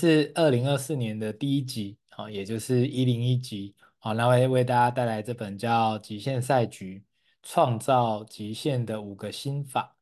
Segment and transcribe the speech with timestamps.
[0.00, 7.04] 是二零二四年的第一集，好，也就是一零一集，好，那会为大家带来这本叫《极限赛局：
[7.42, 9.94] 创造极限的五个心法》。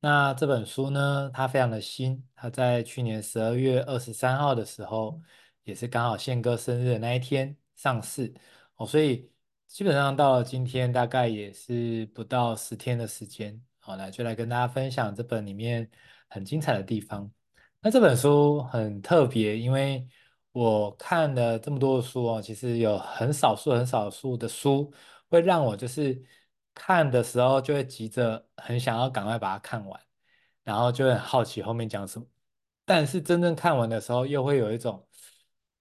[0.00, 5.20] 那这本书呢，它非常的新，它在去年十二月二十三号的时候，
[5.62, 8.34] 也是刚好宪哥生日的那一天上市，
[8.74, 9.30] 哦，所以
[9.68, 15.88] 基本上到了今天，大概也是不到十天的时间，好，来就来跟大家分享这本里面
[16.28, 17.30] 很精彩的地方。
[17.80, 20.06] 那这本书很特别，因为
[20.52, 24.92] 我看了这么多的书哦，其实有很少数、很少数的书
[25.28, 26.20] 会让我就是
[26.74, 30.00] 看的时候就会急着很想要赶快把它看完，
[30.64, 32.26] 然后就很好奇后面讲什么。
[32.84, 35.06] 但是真正看完的时候，又会有一种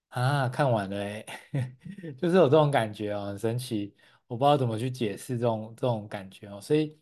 [0.10, 1.26] 啊，看完了哎，
[2.20, 3.96] 就是有这种感觉哦，很神奇，
[4.28, 7.00] 我不知道怎么去解释这种这种感觉哦，所以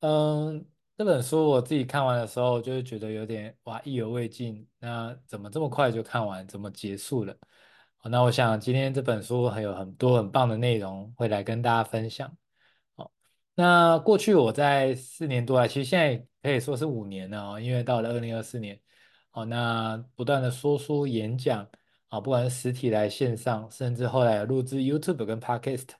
[0.00, 0.66] 嗯。
[0.98, 4.66] 这本书我自己看完的时候，就会觉得有点哇，意犹未尽。
[4.80, 6.44] 那怎么这么快就看完？
[6.48, 7.32] 怎么结束了？
[7.98, 12.36] 好，那我想今天这本书还有很多很棒的内容会来跟大家分享。
[12.96, 13.12] 好，
[13.54, 18.80] 那过去我在四年多来，其实现在可以说是五年了哦，因为到了二零二四年，
[19.30, 21.64] 好，那不断的说书演讲
[22.08, 25.90] 啊，不管是实体来线上，甚至后来录制 YouTube 跟 Podcast。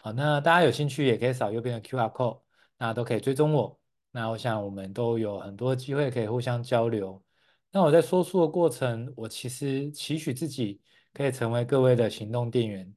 [0.00, 2.40] 好，那大家有兴趣也可以扫右边的 QR code，
[2.78, 3.77] 那都可以追踪我。
[4.18, 7.22] 那我想我们都有很多机会可以互相交流。
[7.70, 12.92] 那我在说书的过程，我其实期许自己可以成为各位的行动电源。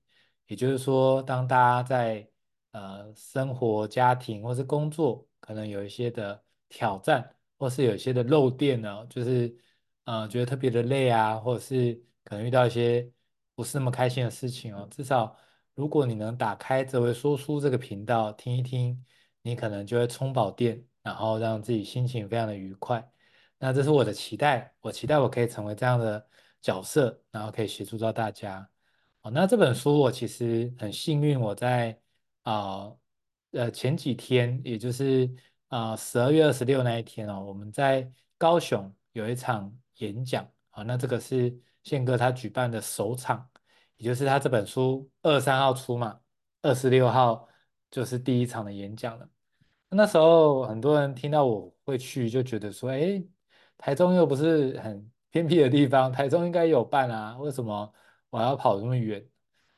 [0.48, 2.28] 也就是说，当大家在
[2.72, 9.56] 呃生活、家庭或是工作，可能有一些的挑战，或是有一些的漏电呢，就是
[10.06, 13.08] 呃觉得特别的累啊，或者是可能遇到一些
[13.54, 14.88] 不是那么开心的事情哦。
[14.90, 15.38] 至少
[15.76, 19.06] 如果你能打开这位说书这个频道听一听，
[19.44, 20.84] 你可能就会充饱电。
[21.04, 23.08] 然后让自己心情非常的愉快，
[23.58, 26.28] 那这是我的期待，我期待我可以成为这样的
[26.62, 28.68] 角色，然后可以协助到大家。
[29.22, 32.00] 哦，那这本书我其实很幸运，我在
[32.44, 32.92] 啊
[33.52, 35.30] 呃，前几天，也就是
[35.68, 43.48] 啊十二月二十六那一天哦，我们在高雄有一场演讲啊，那这个是宪哥他举办的首场，
[43.98, 46.20] 也就是他这本书二三号出嘛，
[46.62, 47.48] 二十六号
[47.92, 49.30] 就是第一场的演讲了。
[49.94, 53.22] 那时候很多人听到我会去，就觉得说：“哎，
[53.78, 57.94] 台中又不是很偏僻的地方，台中应该有办啊，为什么
[58.30, 59.26] 我要跑这么远？”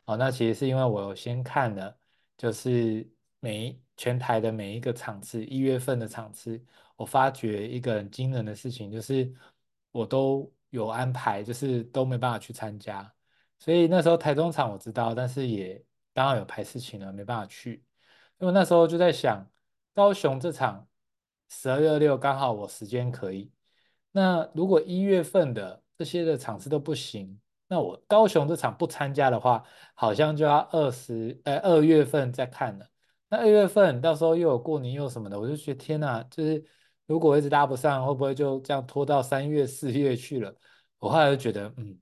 [0.06, 1.98] 哦，那其实是因为我有先看了，
[2.38, 3.10] 就是
[3.40, 6.64] 每全台的每一个场次，一月份的场次，
[6.96, 9.34] 我发觉一个很惊人的事情，就是
[9.92, 13.12] 我都有安排，就是都没办法去参加。
[13.58, 17.84] 所以那时候台中场我知道，但是也刚好有排事情了，没办法去。
[18.38, 19.44] 因为那时候就在想。
[19.94, 20.88] 高雄这场
[21.50, 23.52] 十二月六刚好我时间可以，
[24.12, 32.88] 那如果一月份的这些的场次都不行，那我高雄这场不参加的话，好像就要二十呃二月份再看了。
[33.30, 36.64] 那二月份到时候又有过年又什么的，我就觉得天哪，就是
[37.06, 40.56] 如果一直搭不上，会不会就这样拖到三月四月去了？
[40.98, 42.00] 我后来就觉得，嗯，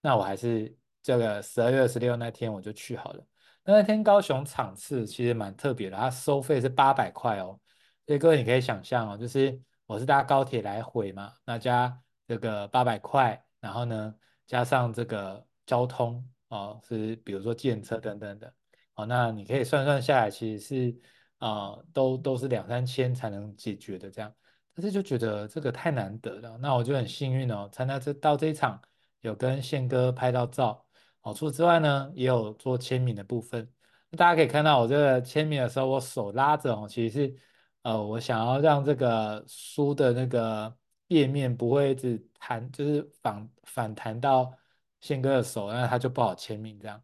[0.00, 3.24] 那我还是这个十二月二十六那天我就去好了。
[3.68, 7.58] 那天高雄场次其实蛮特别的，它收费是八百块哦，
[8.06, 14.14] 所以各位你可以想象哦，就是我是搭高铁来回嘛，那加这个八百块，然后呢
[14.46, 18.54] 加上这个交通哦，是比如说建车等等的
[18.94, 20.96] 哦，那你可以算算下来，其实是
[21.38, 24.32] 啊、都都是两三千才能解决的这样，
[24.74, 28.80] 但是就觉得这个太难得了，那我就很幸运哦，参加这到这一场
[29.22, 30.85] 有跟宪哥拍到照。
[31.26, 33.68] 好处之外呢，也有做签名的部分。
[34.16, 37.36] 大家可以看到，我这个签名的时候，我手拉着哦，其实是
[37.82, 40.72] 呃，我想要让这个书的那个
[41.08, 44.52] 页面不会一直弹，就是反反弹到
[45.00, 47.02] 宪哥的手，那他就不好签名这样。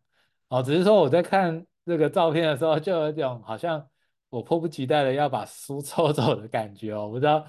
[0.50, 3.84] 哦，只是说我在看这个照片的时候，就有一种好像
[4.28, 7.06] 我迫不及待的要把书 抽走的感觉哦。
[7.06, 7.44] 我不知道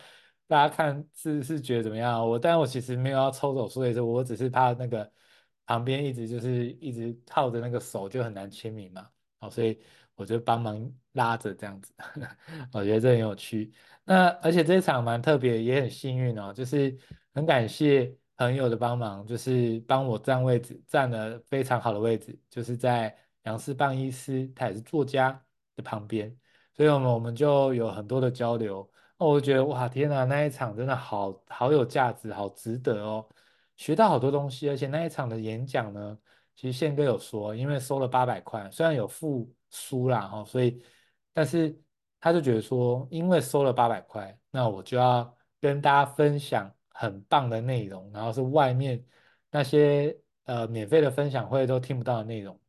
[0.47, 2.27] 大家看是是觉得怎么样？
[2.27, 5.11] 我，但我其实没有要抽走书的意思，我只是怕那个。
[5.65, 9.79] 旁边一直就是一直靠着那个手就很难签名嘛，好，所以
[10.15, 11.93] 我就帮忙拉着这样子，
[12.73, 13.73] 我觉得这很有趣。
[14.03, 16.97] 那而且这一场蛮特别，也很幸运哦，就是
[17.33, 25.41] 很感谢朋友的帮忙，就是帮我占位置，占了非常好的位置，就是在杨士棒医师，他也是作家
[25.75, 26.35] 的旁边，
[26.75, 28.89] 所以我们我们就有很多的交流。
[29.17, 33.27] 那我觉得哇，天哪，那一场真的好好有价值，好值得哦。
[33.75, 36.17] 学到好多东西，而且那一场的演讲呢，
[36.55, 40.81] 其实宪哥有说，因为收了八百块，虽然有付书啦，哦，所以，
[41.33, 41.77] 但是
[42.19, 49.03] 他就觉得说，因为收了八百块，那我就要跟大家分享很棒的内容，然后是外面
[49.49, 50.15] 那些
[50.45, 52.59] 呃免费的分享会都听不到的内容。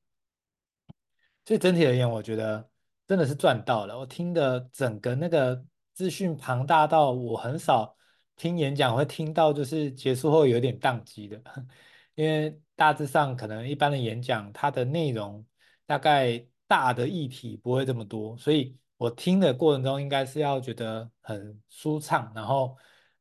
[1.44, 2.66] 所以整体而言，我觉得
[3.06, 3.98] 真的是赚到了。
[3.98, 5.62] 我听的整个那个
[5.92, 7.94] 资讯庞大到我很少
[8.36, 11.42] 听演讲会听到就是结束后有点宕机的，
[12.14, 15.44] 因为大致上可能一般的演讲它的内容
[15.86, 22.76] 大概大的议题不会这么多，所以我听的过程中应该是要觉得很舒畅，然后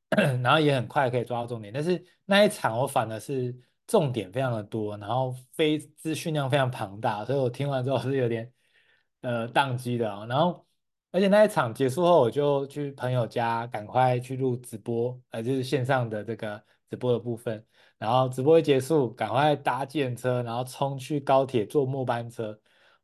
[0.42, 1.74] 然后也很快可以抓到重点。
[1.74, 3.56] 但是那一场我反而是。
[3.86, 8.50] 重点非常的多，然后非资讯量非常庞大，所以我听完之后是有点
[9.20, 10.26] 呃宕机的啊。
[10.26, 10.63] 然后，
[11.14, 17.64] 而且那一场结束后，我就去朋友家赶快去录直播，呃，就是线上的这个直播的部分。
[18.00, 22.60] 然后直播一结束，赶快搭计程车，然后冲去高铁坐末班车。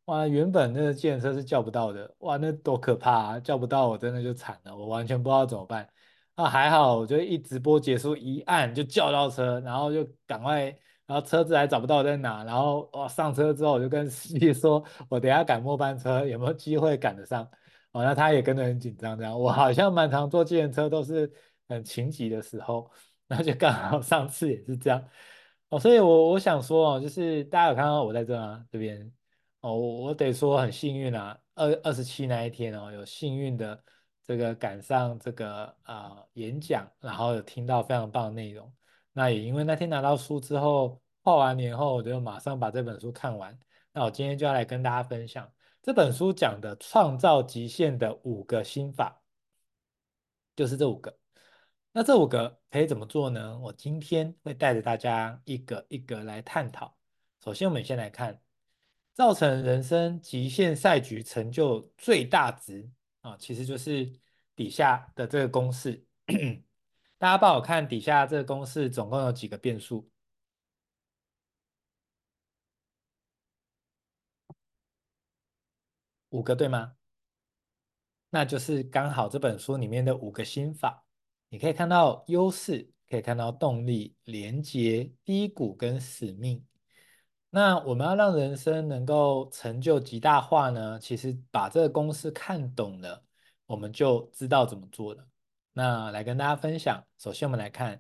[0.06, 3.40] 哇，原本那个计程车是叫不到的，哇，那多可怕啊！
[3.40, 5.88] 叫不到我真的就惨了，我完全不知道怎么办。
[6.36, 10.64] 那、啊、还好，我就一直播结束，一按就叫到车，然后就赶快，
[11.06, 17.48] 然后车子还找不到在哪，然后哇上车之后我就跟司机说，我等下赶末班车，有没有机会赶得上？
[17.92, 21.32] 哦，那他也跟着很紧张这样，我好像蛮常坐计程车都是
[21.68, 22.92] 很情急的时候，
[23.28, 25.04] 那就刚好上次也是这样，
[25.70, 29.12] 哦，所以我我想说哦，就是大家有看到我在这啊这边，
[29.62, 33.84] 哦，我我得说很幸运啊，二二十七那一天哦，有幸运的。
[34.30, 38.72] 这个赶上这个啊、呃、演讲，然后有听到非常棒的内容。
[39.12, 43.58] 那也因为那天拿到书之后，跨完年后我就马上把这本书看完。
[43.92, 45.52] 那我今天就要来跟大家分享
[45.90, 49.24] 这本书讲的创造极限的五个心法，
[50.56, 51.18] 就是这五个。
[51.92, 53.58] 那这五个可以怎么做呢？
[53.58, 56.96] 我今天会带着大家一个一个来探讨。
[57.44, 58.40] 首先，我们先来看
[59.16, 62.88] 造成人生极限赛局成就最大值。
[63.22, 64.14] 啊，其实就是
[64.56, 66.06] 底下的这个公式，
[67.18, 70.08] 大家帮我看底下这个公式总共有几个变数？
[76.30, 76.94] 五个对吗？
[78.30, 81.04] 那就是刚好这本书里面的五个心法，
[81.50, 86.64] 你可以看到优势，可以看到动力、连接、低谷跟使命。
[87.50, 91.00] 那我们要让人生能够成就极大化呢？
[91.00, 93.24] 其实把这个公式看懂了，
[93.66, 95.28] 我们就知道怎么做了。
[95.74, 98.00] 那来跟大家分享，首先我们来看，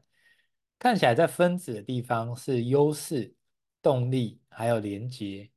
[0.77, 3.33] 看起来在分子的地方是优势、
[3.81, 5.49] 动力还有连接。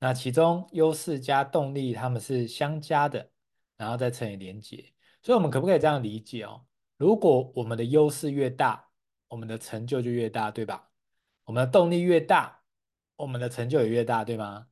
[0.00, 3.30] 那其中优势加动力，它们是相加的，
[3.76, 4.92] 然后再乘以连结。
[5.22, 6.64] 所以我们可不可以这样理解哦？
[6.96, 8.88] 如果我们的优势越大，
[9.28, 10.90] 我们的成就就越大，对吧？
[11.44, 12.56] 我们的动力越大。
[13.16, 14.66] 我们的成就也越大，对吗？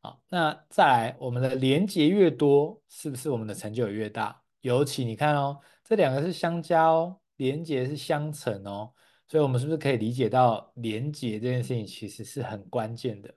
[0.00, 4.42] 好，那再来，我们的连结越多，是不是我们的成就也越大？
[4.62, 8.90] 尤其你看哦，这两个是相加哦，连结是相乘哦，
[9.28, 13.34] 所以我们是不是可以理解到连结这件事情其实是很关键的？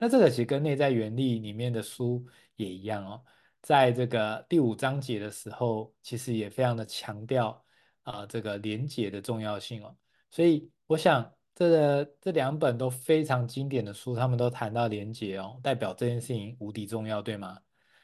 [0.00, 2.26] 那这个其实跟内在原理里面的书
[2.56, 3.22] 也一样哦，
[3.62, 7.64] 在这个第五章节的时候，其实也非常的强调
[8.02, 9.96] 啊、这个连结的重要性哦，
[10.30, 11.32] 所以我想。
[11.52, 17.60] 这个这两本都非常经典的书，他们都谈到连结哦，代表这件事情无敌重要，对吗？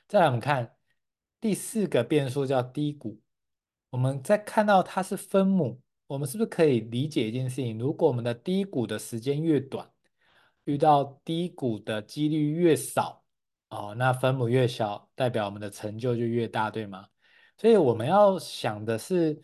[0.07, 0.77] 再来我们看
[1.41, 3.19] 第四个变数叫低谷，
[3.89, 7.79] 我们在看到它是分母，我们是不是可以理解一件事情？
[7.79, 9.91] 如果我们的低谷的时间越短，
[10.67, 13.25] 遇到低谷的几率越少
[13.71, 17.09] 哦，那分母越小，代表我们的成就就越大，对吗？
[17.59, 19.43] 所以我们要想的是。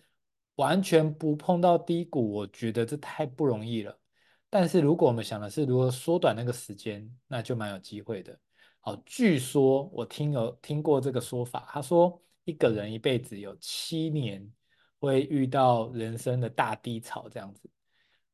[0.56, 3.98] 完全不碰到低谷，我觉得这太不容易了。
[4.50, 8.38] 但是如果我们想的是如何缩短那个时间，那就蛮有机会的。
[8.80, 14.46] 好，据说我听有听过这个说法，他说一个人一辈子有七年
[15.00, 17.68] 会遇到人生的大低潮这样子。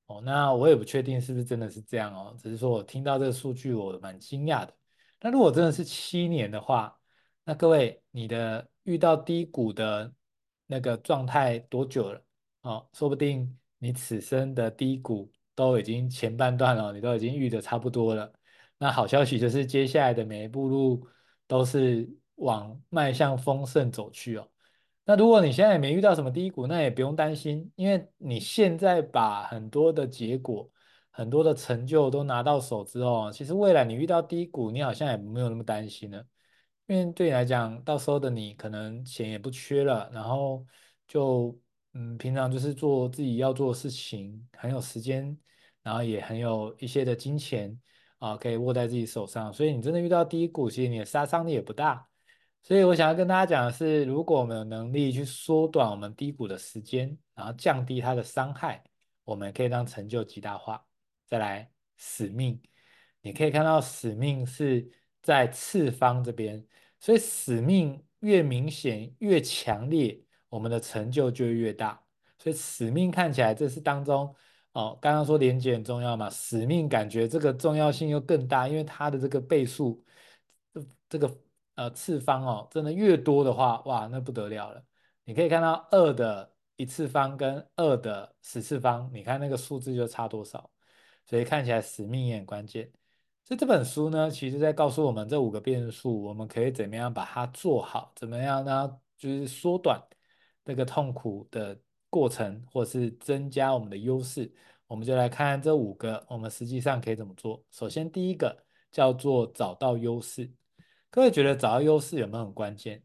[0.09, 4.75] 哦，那我也不确定是不是真的是这样哦，只是说我听到这个数据，我蛮惊讶的。
[5.21, 7.01] 那如果真的是七年的话，
[7.45, 10.13] 那各位你的遇到低谷的。
[10.71, 12.23] 那个状态多久了？
[12.61, 18.31] 哦，说不定你此生的低谷都已经前半段了，你都已经遇得差不多了。
[18.77, 21.09] 那好消息就是接下来的每一步路
[21.47, 24.47] 都是往迈向丰盛走去哦。
[25.11, 30.71] 那如果你现在也没遇到什么低谷，那也不用担心，因为你现在把很多的结果、
[31.11, 36.23] 很多的成就都拿到手之后，其实未来你遇到低谷，你好像也没有那么担心了。
[36.89, 40.67] 因为对你来讲，到时候的你可能钱也不缺了，然后
[41.07, 41.59] 就
[41.95, 45.35] 嗯，平常就是做自己要做的事情，很有时间，
[45.83, 47.75] 然后也很有一些的金钱
[48.19, 49.51] 啊，可以握在自己手上。
[49.51, 52.08] 所以你真的遇到低谷，其实你的杀伤力也不大。
[52.69, 58.85] 所以我想要跟大家讲的是，如果我们有能力去缩短我们低谷的时间，然后降低它的伤害，
[59.25, 60.85] 我们可以让成就极大化。
[61.27, 62.61] 再来使命，
[63.23, 64.87] 你可以看到使命是
[65.23, 66.63] 在次方这边，
[67.01, 70.21] 所以使命越明显越强烈，
[70.51, 71.99] 我们的成就就越大。
[72.39, 74.35] 所以使命看起来这是当中
[74.73, 80.05] 哦，刚刚说连接很重要嘛，使命感觉这个重要性又更大，因为它的这个倍数，
[81.09, 81.35] 这个
[81.79, 84.85] 呃次方哦，真的越多的话，哇，那不得了了。
[85.25, 90.69] 你可以看到二的一次方跟二的十次方，你看那个数字就差多少。
[91.25, 92.91] 所以看起来使命也很关键。
[93.45, 99.01] 所以这本书呢，其实在告诉我们这五个变数，我们可以怎么样把它做好，怎么样呢？
[99.17, 100.03] 就是缩短
[100.65, 101.79] 那个痛苦的
[102.11, 104.53] 过程，或是增加我们的优势。
[104.87, 107.63] 我们就来看看这五个，我们实际上可以怎么做。
[107.71, 108.57] 首先第一个
[108.91, 110.51] 叫做找到优势。
[111.11, 113.03] 各位觉得找到优势有没有很关键？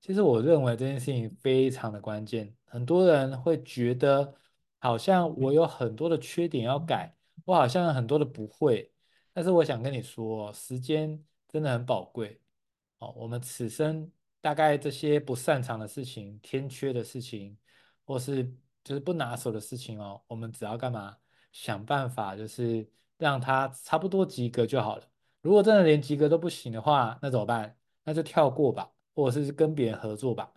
[0.00, 4.34] 其实我认为这件事情非常的关键，很多人会觉得
[4.78, 8.92] 好像我有很多的缺点要改，我好像有很多的不会，
[9.32, 12.40] 但是我想跟你说，时间真的很宝贵
[12.98, 13.12] 哦。
[13.16, 14.10] 我们此生
[14.40, 17.56] 大概这些不擅长的事情、天缺的事情，
[18.04, 18.44] 或是
[18.82, 21.16] 就是不拿手的事情哦，我们只要干嘛？
[21.52, 25.09] 想办法就是让它差不多及格就好了。
[25.42, 27.76] 如果真的连及格都不行的话，那怎么办？
[28.04, 28.90] 那就跳过吧。
[29.12, 30.50] 或者是跟别人合作吧，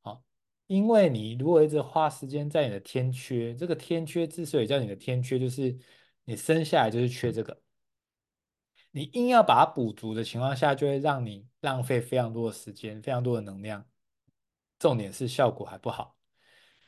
[0.00, 0.22] 好，
[0.68, 5.76] 因为你如果一直花时间在你的天缺，这个天缺之所以叫你的天缺，就是
[6.24, 7.60] 你生下来就是缺这个，
[8.92, 13.84] 你硬要把它补足的情况下，就会让你浪费非常多的时间，非常多的能量，
[14.78, 16.16] 重点是效果还不好，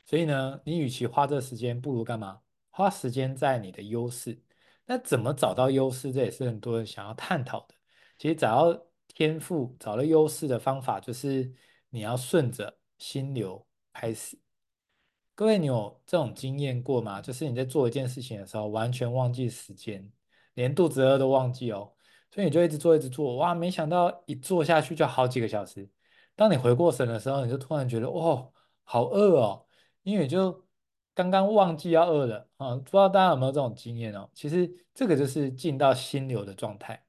[0.07, 2.41] 所以呢，你与其花这时间，不如干嘛？
[2.71, 4.41] 花时间在你的优势。
[4.89, 6.13] 那怎么找到优势？
[6.13, 7.77] 这也是很多人想要探讨的。
[8.19, 8.85] 其实找到。
[9.15, 11.53] 天赋找到优势的方法，就是
[11.91, 14.39] 你要顺着心流开始。
[15.35, 17.21] 各位，你有这种经验过吗？
[17.21, 20.09] 就是你在做一件事情的时候，完全忘记时间，
[20.55, 21.93] 连肚子饿都忘记哦。
[22.31, 25.91] 所以你就一直做，一直做，哇，没想到一做下去就好几个小时。
[26.37, 28.53] 当你回过神的时候，你就突然觉得，哦，
[28.85, 29.67] 好饿哦，
[30.05, 30.65] 因为就
[31.19, 32.77] 刚刚忘记要饿了啊。
[32.77, 34.31] 不知道大家有没有这种经验哦？
[34.33, 37.05] 其实这个就是进到心流的状态。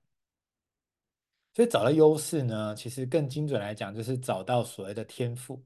[1.54, 5.64] 所以找到优势呢，其实更精准来讲，就是找到所谓的天赋。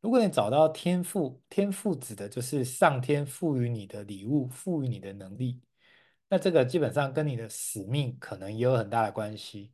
[0.00, 5.60] 如果你找到天赋，天赋指的就是上天赋予你的礼物，赋予你的能力。
[6.28, 9.72] 那这个基本上跟你的使命可能也有很大的关系。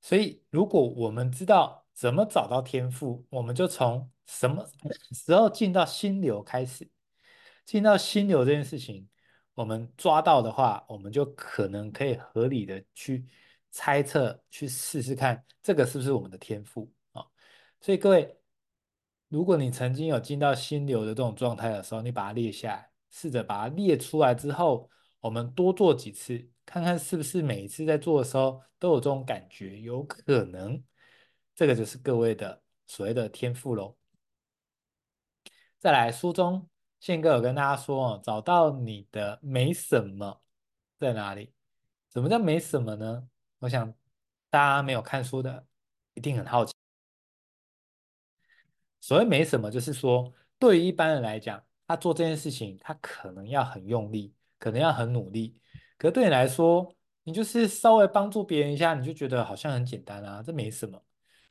[0.00, 4.64] 所以，如果我们知道怎么找到天赋，我们就从什么
[5.12, 6.88] 时候进到心流开始。
[7.64, 9.08] 进到心流这件事情，
[9.54, 13.26] 我们抓到的话，我们就可能可以合理的去。
[13.72, 17.22] 猜测去试试看，这个是不是我们的天赋啊？
[17.80, 18.36] 所以各位，
[19.28, 24.90] 如果你曾经有进到心流的这种状态的时候，你把它列下来，试着把它列出来之后，
[25.20, 30.82] 我们多做几次，看看是不是每一次在做的时候都有这种感觉，有可能
[31.54, 33.96] 这个就是各位的所谓的天赋喽。
[35.78, 36.68] 再来，书中
[37.00, 40.42] 宪哥有跟大家说哦，找到你的没什么
[40.98, 41.52] 在哪里？
[42.12, 43.26] 什么叫没什么呢？
[43.58, 43.92] 我想
[44.50, 45.66] 大家没有看书的
[46.14, 46.74] 一定很好奇。
[49.00, 55.58] 所谓没什么，就是说对于一般人来讲，他做这件事情，他可能要很用力，可能要很努力。
[55.96, 61.02] 可是对你来说，你就是稍微帮助别人一下，你就觉得好像很简单啊，这没什么。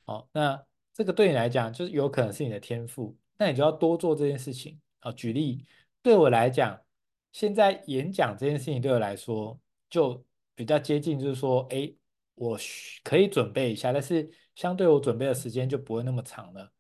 [0.06, 0.63] 好，那
[0.94, 4.79] 这个对你来讲，就是有可能是你的天赋，那你就要多做这件事情。
[5.00, 5.65] 啊，举例，
[6.01, 6.82] 对我来讲，
[7.32, 10.25] 现在演讲这件事情对我来说就
[10.56, 11.94] 比较接近，就是说，哎。
[12.41, 12.58] 我
[13.03, 16.72] 可以准备一下，但是相对我准备的时间就不会那么长了。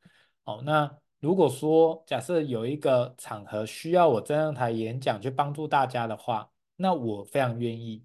[0.45, 7.95] 哦，那如果说假设有一个场合需要我站上台演讲去帮助大家的话，那我非常愿意，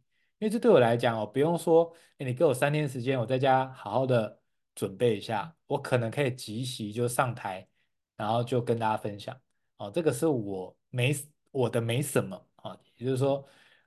[0.40, 4.40] 因为这对我来讲哦，不用说，诶，你给我三天时间，我在家好好的
[4.74, 7.68] 准备一下，我可能可以即席就上台，
[8.16, 9.43] 然后就跟大家分享。
[9.86, 11.14] 哦，这个是我没
[11.50, 13.46] 我的没什么啊，也就是说。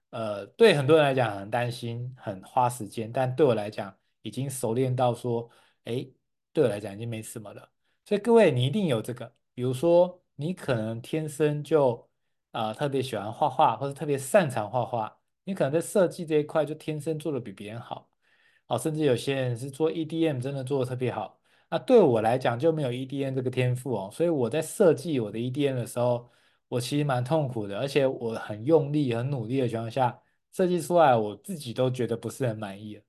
[0.10, 5.50] 呃，对很多人来讲很担心，很花时间，但对我来讲已经熟练到说，
[5.84, 6.08] 哎，
[6.54, 7.70] 对我来讲已经没什么了。
[8.06, 12.10] 所以各位，你一定有这个，比如说你可能天生就
[12.52, 18.10] 啊、特别喜欢画画，或者特别擅长画画，你可能在设计这一块就天生做的比别人好，
[18.68, 21.37] 哦，甚至有些人是做 EDM 真的做的特别好。
[21.70, 26.30] 那对我来讲就没有 EDM 这个天赋哦，所以我在设计我的 EDM 的时候。
[26.70, 30.20] 我其实蛮痛苦的，而且我很用力、很努力的情况下
[30.52, 33.02] 设计出来，我自己都觉得不是很满意。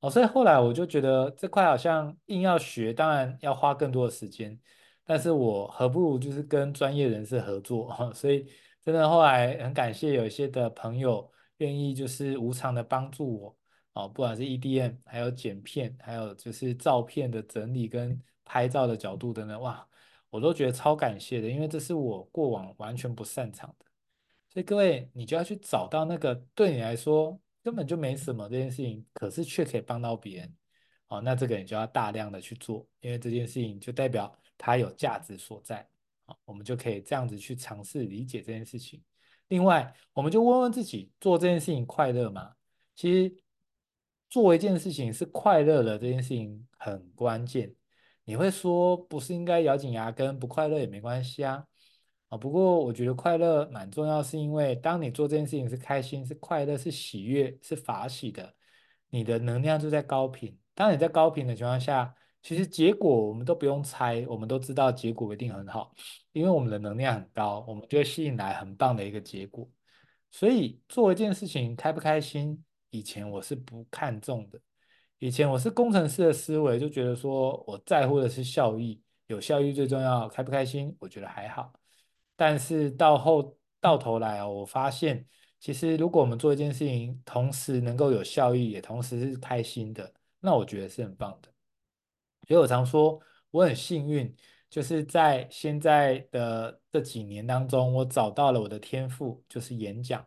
[0.00, 4.58] 哦，所以后来我就觉得这块好像硬要学，当然要花更多的时间，
[5.04, 8.10] 但是我何不如就是跟专业人士合作。
[8.14, 8.48] 所以
[8.82, 13.54] 真的后来很感谢有一些的朋友愿意就是无偿的帮助我
[13.94, 19.86] 哦，不管是 EDM，还有剪片，还有就是照片的整理跟拍照的角度等等，哇，
[20.30, 23.86] 我都觉得超感谢的，因为这是我过往完全不擅长的。
[24.52, 30.54] 所以各位，你就要去找到那个对你来说根本就没什么这件事情，可是却可以帮到别人，
[31.08, 35.88] 哦，那这个你就要大量的去做，因为这件事情就代表它有价值所在。
[36.26, 39.00] 好，我们就可以这样子去尝试理解这件事情。
[39.48, 42.54] 另外，我们就问问自己，做这件事情快乐吗？
[42.96, 43.34] 其实，
[44.34, 47.72] 做一件事情是快乐的，这件事情很关键。
[48.24, 51.64] 你会说，不是应该咬紧牙根，不快乐也没关系啊。
[52.30, 58.52] 啊，不过我觉得快乐蛮重要，是因为当你做这件事情是开心、是快乐、是喜悦、是法喜的，
[59.08, 60.58] 你的能量就在高频。
[60.74, 62.12] 当你在高频的情况下，
[62.42, 65.94] 其实结果我们都不用猜，我们都知道结果一定很好，
[66.32, 69.70] 因为我们的能量很高，我们就会吸引来很棒的一个结果。
[70.32, 74.60] 所以做一件事情开不开心，以前我是不看重的，
[75.18, 81.72] 以前我是工程师的思维，就觉得说我在乎的是效益，有效益最重要，开不开心我觉得还好。
[82.36, 85.26] 但是到后到头来哦，我发现
[85.58, 91.48] 其实如果我们做一件事情，同时能够有效益，也同时是开心的，那我觉得是很棒的。
[92.46, 93.20] 所以我常说，
[93.50, 94.32] 我很幸运，
[94.70, 100.24] 就是在现在的这几年当中，我找到了我的天赋，就是演讲。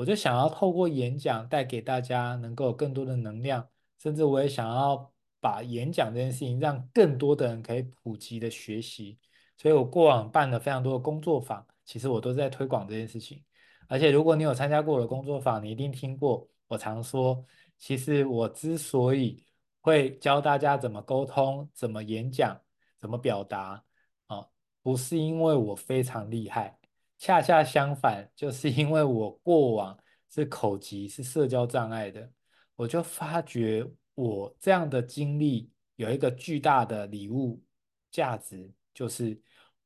[0.00, 9.18] 我就想要透过演讲带给大家能够有更多的能量，甚至我也想要把演讲这件事情让更多的人可以普及的学习。
[9.58, 13.44] 所以我过往办了非常多的工作坊，其实我都在推广这件事情。
[13.88, 17.44] 而且如果你有参加过我的工作坊，你一定听过我常说，
[17.76, 19.44] 其实我之所以
[19.82, 22.58] 会教大家怎么沟通、怎么演讲、
[22.96, 23.84] 怎么表达
[24.28, 24.46] 啊，
[24.82, 26.78] 不是因为我非常厉害，
[27.20, 29.96] 恰恰相反，就是因为我过往
[30.30, 32.32] 是口疾、是社交障碍的，
[32.74, 37.62] 我就发觉我这样的经历有一个巨大的礼物
[38.10, 39.38] 价值，就是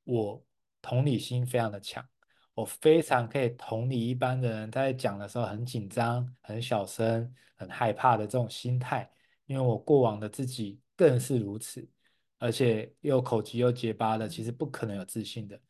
[0.04, 0.40] 我
[0.80, 2.06] 同理心非常的强，
[2.54, 9.10] 我非常可以同理一般的人在讲的时候很紧张、很小声、很害怕的这种心态。
[9.46, 11.86] 因为我过往的自己更是如此，
[12.38, 15.60] 而且又口疾又结巴的，其实不可能有自信的。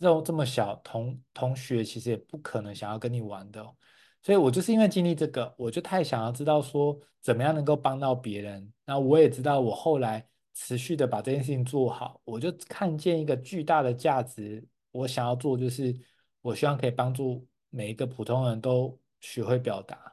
[0.00, 3.76] 这种这么小同同学，其实也不可能想要跟你玩的哦。
[4.22, 8.72] 所以我就是因为经历这个，我就太想要知道说怎么样能够帮到别人。
[8.84, 14.66] 那我也知道，我后来持续的把这件事情做好，我就看见一个巨大的价值。
[14.90, 15.94] 我想要做，就是
[16.42, 20.12] 我希望可以帮助每一个普通人都学会表达。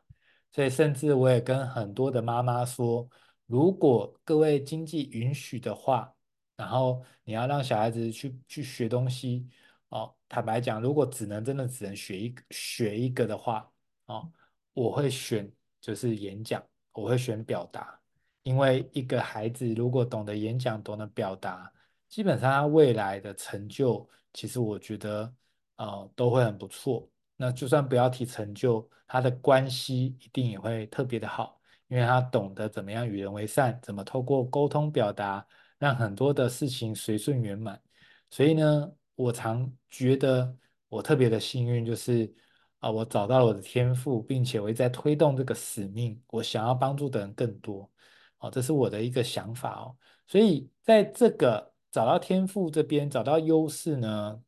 [0.51, 3.07] 所以，甚至我也跟很多的妈妈说，
[3.45, 6.13] 如果各位经济允许的话，
[6.55, 9.47] 然后你要让小孩子去去学东西，
[9.89, 13.71] 哦，坦白讲，如果只能真的只能学一个学一个的话，
[14.07, 14.29] 哦，
[14.73, 17.97] 我会选就是演讲，我会选表达，
[18.43, 21.71] 因为一个孩子如果懂得演讲，懂得表达，
[22.09, 25.33] 基本上他未来的成就，其实我觉得，
[25.77, 27.09] 呃，都会很不错。
[27.37, 35.45] 那就算不要提成就，他的关系一定也会特别的好，因为他懂得怎么样与人为善，怎么透过沟通表达，
[35.77, 37.81] 让很多的事情随顺圆满。
[38.29, 40.55] 所以呢，我常觉得
[40.87, 42.31] 我特别的幸运，就是
[42.79, 47.91] 啊、我找到了我的天赋，并且我一在推动这个使命，我想要帮助的人更多。
[48.37, 49.97] 哦，这是我的一个想法哦。
[50.27, 54.39] 所以在这个找到天赋这边，找到优势呢，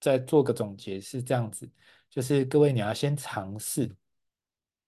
[0.00, 1.70] 再做个总结是这样子。
[2.10, 3.88] 就是各位，你要先尝试，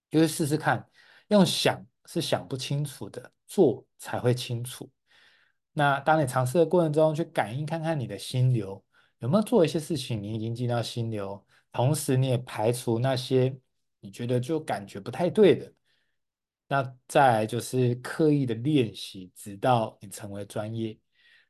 [0.09, 0.85] 就是试试看。
[1.29, 4.89] 用想是想不清楚的，做才会清楚。
[5.71, 8.83] 那当你尝试的过程中，去感应看看你的心流
[9.21, 13.55] 有没有做一些事情，你已经进到心流，同时你也排除那些
[13.99, 15.71] 你觉得就感觉不太对的。
[16.67, 20.97] 那再来就是刻意的练习，直到你成为专业。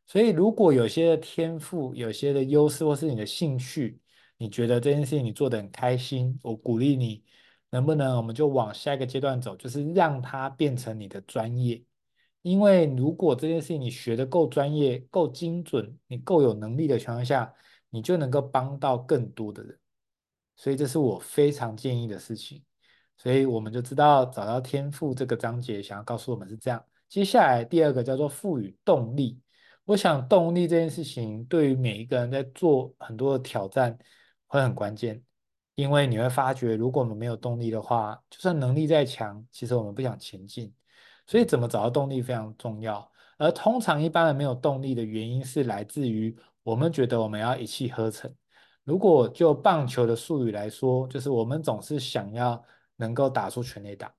[0.05, 4.01] 所以，如果有些的天赋、有些的优势，或是你的兴趣，
[4.37, 7.23] 你觉得这件事情你做得很开心，我鼓励你，
[7.69, 11.81] 能不能我们就往下一个阶段走，就是让它变成你的专业。
[12.41, 17.53] 因为如果这件事情你学得够专业、够精准，你够有能力的情况下，
[17.89, 19.77] 你就能够帮到更多的人。
[20.55, 22.63] 所以这是我非常建议的事情。
[23.17, 26.83] 所以我们就知道找到天赋这个章节想要告诉我们是这样。
[27.07, 29.39] 接下来第二个叫做赋予动力。
[29.85, 33.97] 我想动力这件事情对于每一个人在做很多的挑战。
[34.53, 35.23] 会很关键，
[35.75, 40.73] 因为你会发觉，如果我们没有动力的话，就算能力再强，其实我们不想前进。
[41.31, 43.09] 所以，怎么找到动力非常重要。
[43.37, 48.29] 而通常一般人没有动力的原因是来自于我们觉得我们要一气呵成。
[48.83, 52.61] 如果就棒球的术语来说，就是我们总是想要
[52.97, 54.13] 能够打出全垒打。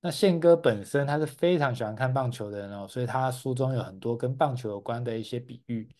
[0.00, 5.94] 那宪哥本身他是非常喜欢看棒球的人哦，所以他书中有很多跟棒球有关的一些比喻。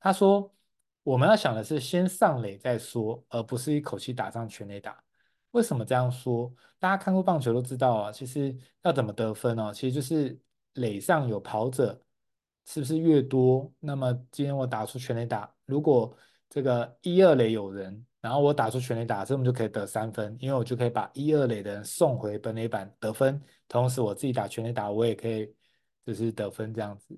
[0.00, 0.52] 他说，
[1.04, 5.05] 我们要想的是先上垒再说，而不是一口气打上全垒打。
[5.56, 6.52] 为什么这样说？
[6.78, 10.38] 大家看过棒球都知道啊，其实要怎么得分哦，其实就是
[10.74, 12.00] 垒上有跑者，
[12.66, 16.14] 是不是越多，那么今天我打出全垒打，如果
[16.50, 18.04] 这个一二垒有人。
[18.18, 25.54] 然后我打出全垒打，这么就可以得三分，因为我就可以把一二垒的人送回本垒板得分，同时我自己打全垒打，我也可以
[26.04, 27.16] 就是得分这样子。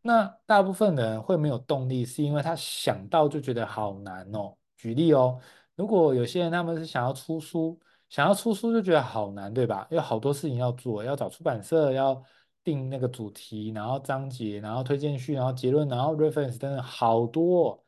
[0.00, 4.56] 那大部分人会没有动力，是因为他想到就觉得好难哦。
[4.76, 5.40] 举例哦，
[5.78, 9.86] 如果有些人他们是想要出书，想要出书就觉得好难，对吧？
[9.92, 12.20] 有好多事情要做，要找出版社，要
[12.64, 17.84] 定那个主题，然后章节，然后推荐序，然后结论，然后 reference 等等，好多。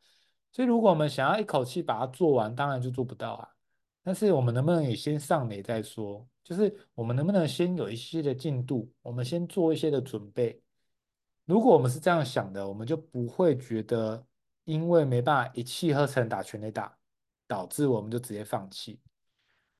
[0.53, 3.49] 所以，如果我们想要一口气把它做完，当然就做不到啊。
[4.03, 6.25] 但是，我们能不能也先上垒再说？
[6.43, 10.61] 就是我们能不能先有一些的进度，我们先做一些的准备。
[11.45, 14.25] 如果我们是这样想的，我们就不会觉得
[14.63, 16.97] 因为没办法一气呵成打全垒打，
[17.51, 18.97] 导致我们就直接放弃。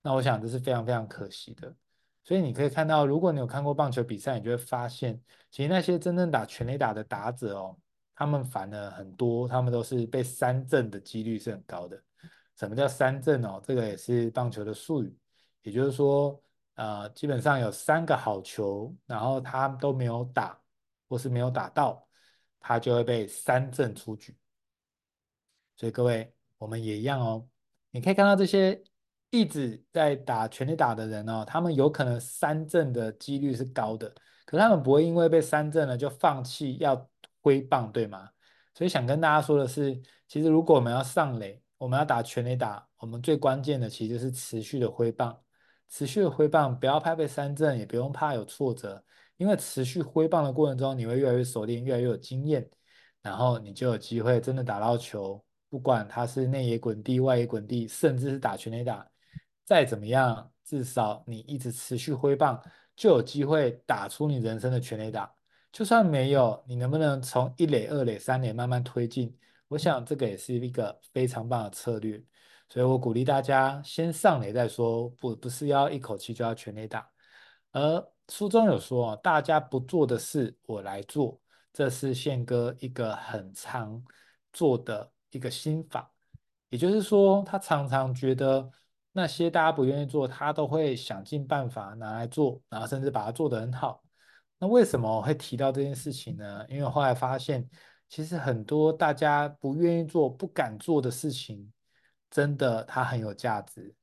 [0.02, 1.74] 那我想这是非常非常可惜的。
[2.22, 5.18] 所以你可以看到，如果你有看过棒球比赛，你就会发现，
[5.50, 7.78] 其实那些真正打全垒打的打者哦。
[8.14, 12.04] 他们反而很多，他们都是被三振的几率是很高的。
[12.58, 13.62] 什么叫三振哦？
[13.64, 15.18] 这个也是棒球的术语，
[15.62, 16.44] 也就是说，
[16.76, 20.62] 呃，基本上有三个好球，然后他都没有打，
[21.08, 22.06] 或是没有打到，
[22.60, 24.38] 他就会被三振出局。
[25.78, 27.48] 所以各位，我们也一样哦。
[27.92, 28.82] 你可以看到这些
[29.30, 34.10] 一直在打全垒打的人哦，他们有可能三振的几率是高的，
[34.46, 37.08] 可是他们不会因为被三振了就放弃要。
[37.44, 38.30] 挥棒对吗？
[38.76, 45.36] 所以想跟大家说的是，其实如果我们要上垒，我们要打全垒打，我们最关键的其实就是持续的挥棒，
[45.90, 49.04] 持续的挥棒，不要怕被三振，也不用怕有挫折，
[49.38, 52.70] 因为持续挥棒的过程中，你会越来越熟练，越来越有经验，
[53.24, 59.10] 然后你就有机会真的打到球，不管他是内野滚地、外野滚地，甚至是打全垒打，
[59.64, 62.62] 再怎么样，至少你一直持续挥棒，
[62.94, 65.34] 就有机会打出你人生的全垒打。
[65.72, 69.34] 就算没有，你能不能从一垒、二垒、三垒慢慢推进？
[69.70, 72.22] 我想这个也是一个非常棒的策略。
[72.68, 77.10] 所以我鼓励大家先上垒再说，不不是要一口气就要全垒打。
[77.72, 81.40] 而书中有说，大家不做的事我来做，
[81.72, 84.04] 这是宪哥一个很常
[84.52, 86.12] 做的一个心法。
[86.70, 88.70] 也就是说，他常常觉得
[89.12, 94.02] 那些大家不愿意做，他都会想尽办法拿来做，然后甚至把它做得很好。
[94.58, 96.66] 那为什么会提到这件事情呢？
[96.70, 97.68] 因为我后来发现，
[98.08, 101.72] 其实很多大家不愿意做、不敢做的事情，
[102.30, 103.94] 真的它很有价值。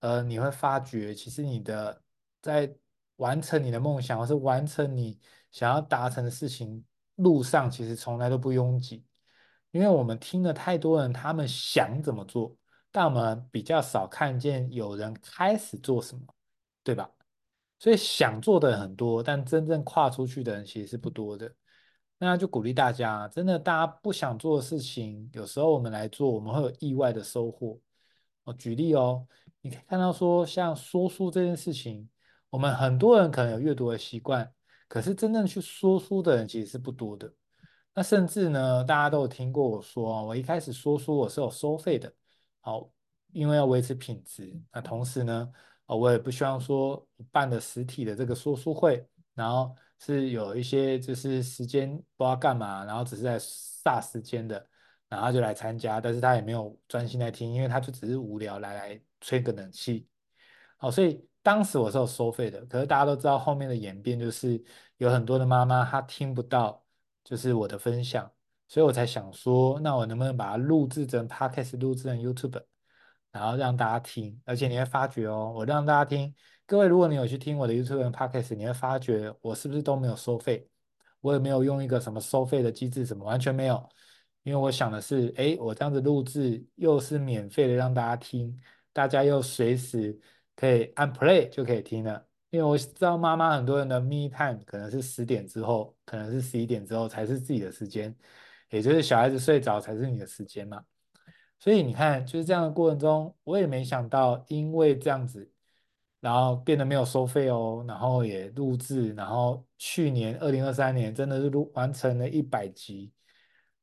[0.00, 2.02] 呃，你会发觉，其实你的
[2.40, 2.74] 在
[3.16, 5.20] 完成你的梦想，或是完成你
[5.52, 6.84] 想要达成的事情
[7.16, 9.04] 路上，其实从来都不拥挤。
[9.72, 12.54] 因为我们听了太多人他们想怎么做，
[12.90, 16.22] 但我们比较少看见有人开始做什么，
[16.84, 17.10] 对吧？
[17.78, 21.52] 所以想做的人很多，但真正跨出去的人其实是不多的。
[22.18, 27.76] 那就鼓励大家，真的大家不想做的事情，有时候我们来做，我们会有意外的收获。
[28.44, 29.26] 我举例哦，
[29.60, 32.08] 你可以看到说，像说书这件事情，
[32.50, 34.52] 我们很多人可能有阅读的习惯，
[34.86, 37.32] 可是真正去说书的人其实是不多的。
[37.94, 42.12] 那甚至呢，大家都有听过我说，我一开始说书我是有收费的，
[42.60, 42.90] 好，
[43.32, 44.58] 因为要维持品质。
[44.72, 45.52] 那同时呢，
[45.86, 54.66] 我也不希望说办的实体的这个说书会，然后是有一些就是时间不知道干嘛，然后只是在煞时间的，
[55.08, 60.08] 然后就来参加，但是他也没有专心在听，因为他就只是无聊来来吹个冷气。
[60.78, 64.62] 好，所以当时我是有收费的，可是大家都知道后面的演变就是
[64.96, 66.81] 有很多的妈妈她听不到
[67.24, 68.30] 就是我的分享，
[68.68, 72.62] 所以我才想说，那我能不能把它录制成 Podcast，录制成 YouTube？
[73.30, 76.34] 然后让大家听，而且你会发觉哦，我让大家听。
[76.66, 80.68] 各位，如果你有去听我的 YouTube 和 Podcast，你会发觉我是不是都没有收费？
[81.20, 83.88] 我也没有用一个什么收费的机制，什么完全没有。
[84.42, 88.60] 因为我想的是，哎，我这样子录制又是免费的，让大家听，
[88.92, 90.18] 大家又随时
[90.56, 92.26] 可以按 Play 就可以听了。
[92.52, 98.14] 因为我知道妈妈很多人的 Me Time 可能是十点之后，可能是十一点之后才是自己的时间，
[98.68, 100.84] 也就是小孩子睡着才是你的时间嘛。
[101.58, 105.50] 所以你看，就是这样的过程中，我也没想到，因为这样子，
[106.20, 113.10] 然后变得没有收费哦，然后也录制，然后去年二零二三年真的是录完成了一百集。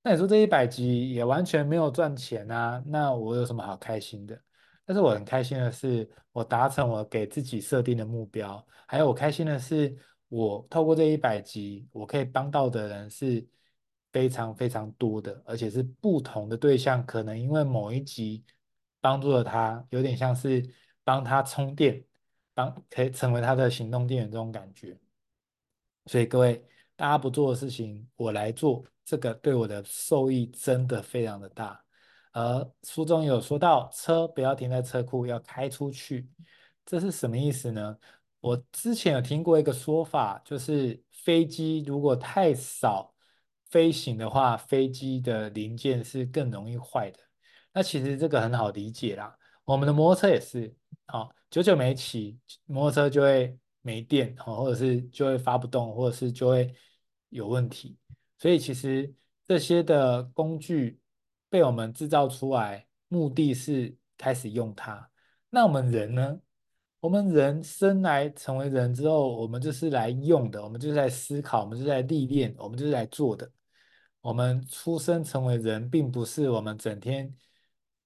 [0.04, 2.84] 那你说这一百集也完全没有赚钱啊？
[2.86, 4.40] 那我有什么好开心的？
[4.90, 9.96] 但是我很开心的是，我达成我给自己设定的目标，还有我开心的是，
[10.30, 13.48] 我透过这一百集，我可以帮到的人是
[14.12, 18.44] 非常非常多的，而且是不同的对象，可能因为某一集
[19.00, 20.68] 帮助了他，有点像是
[21.04, 22.04] 帮他充电，
[22.56, 24.98] 帮可以成为他的行动电源这种感觉。
[26.08, 31.80] 所以各位，大家不做的事情，我来做，这个对我的受益真的非常的大。
[32.32, 36.30] 而书中有说到，车不要停在车库，要开出去，
[36.86, 37.98] 这是什么意思呢？
[38.40, 43.14] 我之前有听过一个说法，就是飞机如果太少
[43.70, 47.20] 飞行的话，飞机的零件是更容易坏的。
[47.74, 50.74] 那其实这个很好理解啦，我们的摩托车也是，
[51.08, 56.74] 哦，久久没骑，摩托车就会没电哦，或者是就会发不动，或者是就会
[57.30, 57.98] 有问题。
[58.38, 59.14] 所以其实
[59.46, 61.00] 这些的工具
[61.50, 65.10] 被我们制造出来，目的是开始用它。
[65.50, 66.40] 那我们人呢？
[67.02, 73.50] 我们人生来成为人之后，我们就是来用的，我们就是来思考，我们就是来历练，我们就是来做的。
[74.20, 77.34] 我们出生成为人，并不是我们整天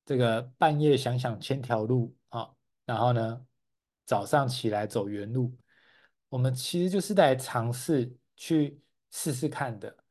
[0.05, 2.47] 这个半夜想想千条路啊，
[2.85, 3.43] 然后呢，
[4.05, 5.57] 早上起来走原路。
[6.29, 8.79] 我们其实就是来尝试去
[9.09, 10.02] 试试看的。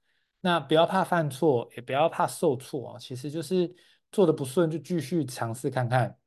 [0.44, 3.72] 那不要怕犯错，也不要怕受挫啊，其实就是
[4.10, 6.18] 做的不顺就继续尝试看看。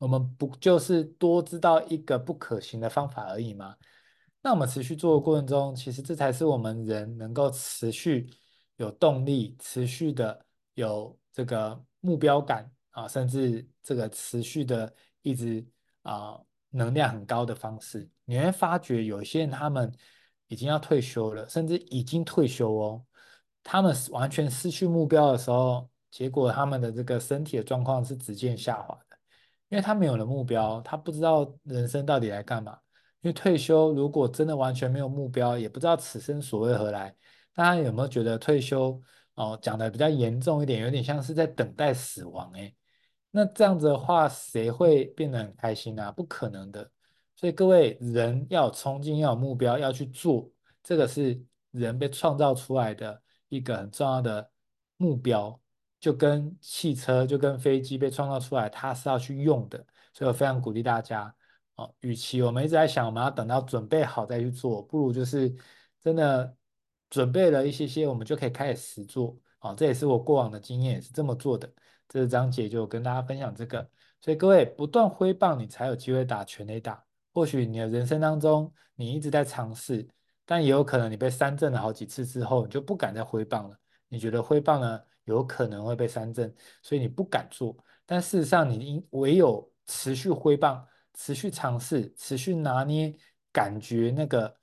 [0.00, 3.76] 我们不就是多知道一个不可行的方法而已吗？
[4.42, 8.28] 那我们持续做的过程中，其实这才是我们人能够持续
[8.76, 15.64] 有动力、持续的有这个目标感啊，甚至这个持续的一直
[16.02, 16.38] 啊
[16.70, 18.08] 能量很高的方式。
[18.24, 19.92] 你会发觉有些人他们
[20.46, 23.04] 已经要退休了，甚至已经退休哦，
[23.70, 29.16] 他们完全失去目标的时候，结果他们的这个身体的状况是直线下滑的。
[29.68, 32.78] 因为他没有了目标，他不知道人生到底来干嘛。
[33.20, 37.14] 因为退休如果真的完全没有目标，也不知道此生所为何来。
[37.52, 38.98] 大家有没有觉得退休
[39.34, 42.74] 哦，讲的比较严重一点，有点像是在等待死亡诶？
[43.30, 46.10] 那这样子的话，谁会变得很开心啊？
[46.10, 46.90] 不可能的。
[47.36, 50.50] 所以各位，人要有冲劲，要有目标，要去做，
[50.82, 51.38] 这个是
[51.72, 54.50] 人被创造出来的一个很重要的
[54.96, 55.60] 目标。
[56.00, 59.84] 就跟汽车，就跟飞机被创造出来，它是要去用的，
[60.14, 61.34] 所以我非常鼓励大家
[61.74, 61.92] 哦。
[61.98, 65.52] 与其我们一直在想我们要等到准备好再去做，不如就是
[66.00, 66.56] 真的
[67.10, 69.74] 准备了一些些，我们就可以开始实做哦。
[69.76, 71.68] 这也是我过往的经验，也是这么做的。
[72.06, 77.04] 这章节就跟大家分享这个，所以各位不断挥棒，你才有机会打全垒打。
[77.34, 80.08] 或许你的人生当中你一直在尝试，
[80.48, 83.78] 但也有可能你被三振了好几次之后，你就不敢再挥棒了。
[84.08, 84.98] 你觉得挥棒呢？
[85.24, 86.50] 有可能会被三振，
[86.82, 87.76] 所以你不敢做。
[88.06, 90.82] 但事实上，你应唯有持续挥棒、
[91.12, 93.14] 持续尝试、持续拿捏，
[93.52, 94.56] 感觉那个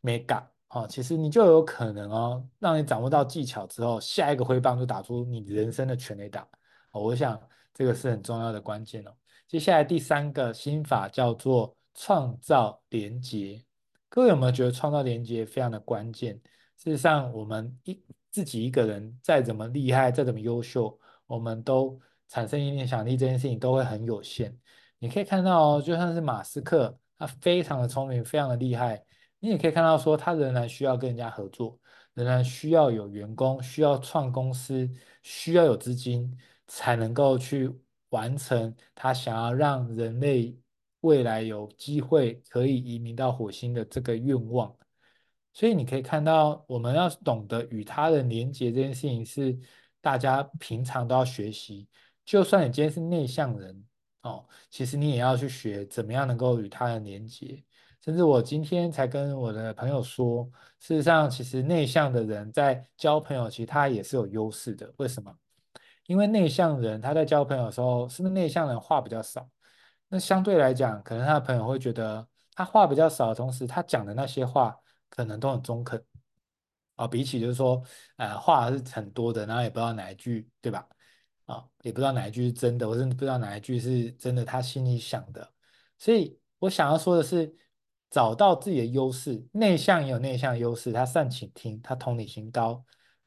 [0.00, 6.46] 美感哦，其实你就有可能哦，让你掌握到技巧之后，下一个挥棒就打出你人生的全垒打。
[6.92, 7.36] 我想
[7.74, 9.12] 这个是很重要的关键哦。
[9.48, 13.60] 接下来第三个心法叫做创造连结。
[14.14, 16.34] 各位有没有觉得创造连接非常的关键？
[16.76, 17.98] 事实上，我们一
[18.30, 21.98] 自己一个人再怎么厉害，再怎么优秀，我们都
[22.28, 24.54] 产生影响力这件事情都会很有限。
[24.98, 29.02] 你可以看到哦，就像是马斯克，他非常的聪明，非常的厉害。
[29.38, 31.80] 你也可以看到说，他仍然需要跟人家合作，
[32.12, 34.86] 仍然需要有员工，需要创公司，
[35.22, 37.74] 需要有资金，才能够去
[38.10, 40.54] 完成他想要让人类
[41.02, 44.74] 未来有机会可以移民到火星的这个愿望。
[45.52, 49.56] 所以你可以看到，我们要懂得与他人连接这件事情是
[50.00, 51.86] 大家平常都要学习。
[52.24, 53.84] 就算你今天是内向人
[54.22, 57.62] 哦，其实你也要去学怎么样能够与他人连接。
[58.04, 60.48] 甚至我今天才跟我的朋友说，
[60.80, 64.92] 事实上，其实内向的人在交朋友，其实他也是有优势的。
[64.96, 65.32] 为什么？
[66.06, 69.48] 因为内向人他在交朋友的时候，是不是内向人话比较少？
[70.12, 74.78] 那相对来讲，可能他的朋友会觉得他话比较少的同时，他讲的那些话。
[75.14, 76.02] 可能都很中肯
[76.94, 77.82] 啊，比起就是说，
[78.16, 80.88] 呃，话是很多的，然后也不知道哪一句，对吧？
[81.44, 85.52] 啊，也不知道哪一句是真的，我甚至不知道哪一句是真的，他心里想的。
[85.98, 87.54] 所以我想要说的是，
[88.08, 92.82] 找到自己的优势，内向也有内向的优势，他善倾听，他同理心高。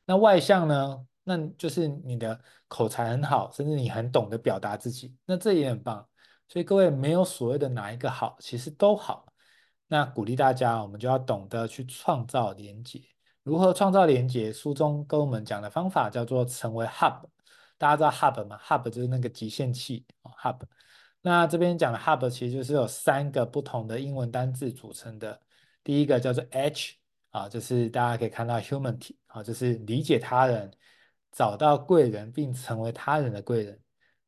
[0.05, 1.05] 那外向呢？
[1.23, 6.09] 那就是你的口才很好，甚至你很懂得表达自己，那这也很棒。
[6.47, 9.25] 所以各位没有所谓的哪一个好，其实都好。
[9.87, 13.01] 那鼓励大家，我们就要懂得去创造连接。
[13.43, 14.51] 如何创造连接？
[14.51, 17.21] 书中跟我们讲的方法叫做成为 hub。
[17.77, 20.61] 大家知道 hub 吗？hub 就是那个集线器啊，hub。
[21.21, 25.39] 那这边讲的 hub 其实就是有三个不同的英文单字组成的。
[25.83, 26.95] 第一个叫做 H
[27.29, 30.71] 啊，就是大家可以看到 humanity 啊，就是理解他人，
[31.31, 33.79] 找到贵人并成为他人的贵人。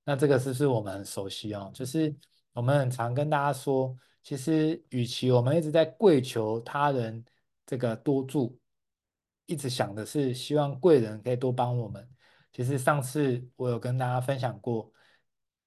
[0.08, 1.70] 那这个是不是我们很熟悉哦？
[1.74, 2.16] 就是
[2.54, 3.94] 我们很常跟大家说，
[4.24, 7.26] 其实与其我们一直在跪求他人
[7.66, 8.58] 这个多助，
[9.48, 12.10] 一直想的是希望贵人可以多帮我们。
[12.54, 14.90] 其实上次我有跟大家分享过。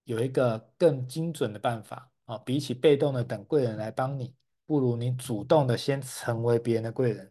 [0.04, 4.34] 有一个更精准的办法啊，比起被动的等贵人来帮你，
[4.66, 7.30] 不如你主动的先成为别人的贵人。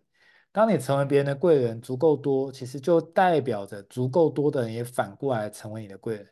[0.54, 6.30] 当你成为别人的贵人足够多，其实就代表着足够多的人也反过来成为你的贵人，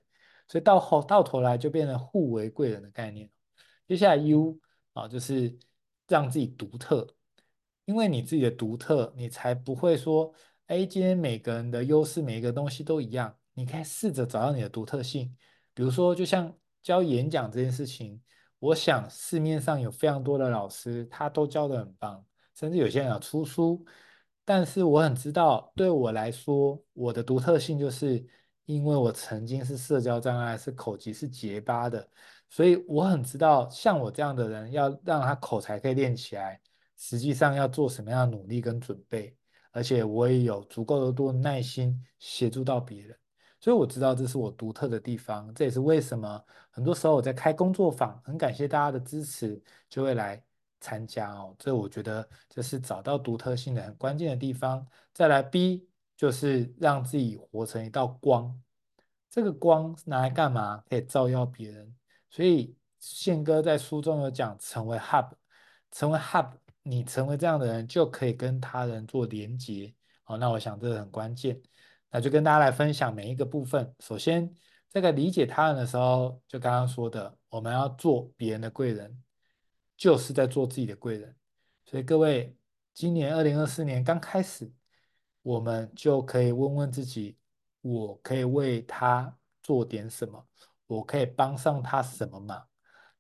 [0.48, 3.30] 所以到后到头来就变成互为贵人的概念。
[3.88, 4.60] 接下来 U
[4.94, 5.58] 啊，就是
[6.08, 7.08] 让自己独特，
[7.86, 10.34] 因为你自己的独特，你才不会说，
[10.68, 15.36] 哎，今天每个人的优势，每一个东西都一样，你可以试着找到你的独特性。
[15.74, 18.22] 比如说，就像教演讲这件事情，
[18.60, 23.86] 我想市面上有非常多的老师，他都教得很棒，甚至有些人要出书。
[24.44, 28.26] 但是我很知道，对我来说，我的独特性就是
[28.68, 32.06] 因为我曾经是社交障碍，是口疾是结巴的，
[32.50, 36.60] 所以我很知道，像我这样的人，要让他口才可以练起来，
[36.98, 39.34] 实际上要做什么样的努力跟准备，
[39.72, 43.18] 而且我也有足够的多耐心协助到别人。
[43.60, 50.44] 所以我知道这是我独特的地方，这也是为什么很多时候我在开工作坊，很感谢大家的支持，就会来
[50.82, 51.56] 参加哦。
[51.58, 54.86] 这我觉得这是找到独特性的很关键的地方。
[55.14, 55.87] 再来 B
[56.18, 58.60] 就是让自己活成一道光，
[59.30, 60.84] 这个光拿来干嘛？
[60.90, 61.96] 可以照耀别人。
[62.30, 65.32] 所以宪哥在书中有讲，成为 Hub，
[65.92, 66.52] 成为 Hub，
[66.82, 69.94] 你成为这样的人就可以跟他人做连接。
[70.24, 71.62] 好，那我想这个很关键。
[72.10, 73.94] 那就跟大家来分享每一个部分。
[74.00, 74.52] 首先，
[74.90, 79.22] 这个理解他人的时候，就刚刚说的，我们要做别人的贵人，
[79.96, 81.36] 就是在做自己的贵人。
[81.86, 82.56] 所以各位，
[82.94, 84.72] 今年二零二四年刚开始，
[85.48, 87.38] 我们就可以问问自己：
[87.80, 89.34] 我可以为他
[89.64, 90.46] 做点什么？
[90.88, 92.68] 我可以帮上他什么忙？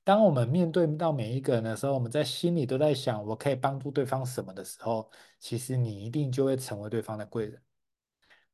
[0.03, 5.09] 当我们面对到每一个人的时候，我们在心里都在想：我可以帮助对方什么的时候，
[5.39, 7.63] 其实你一定就会成为对方的贵人。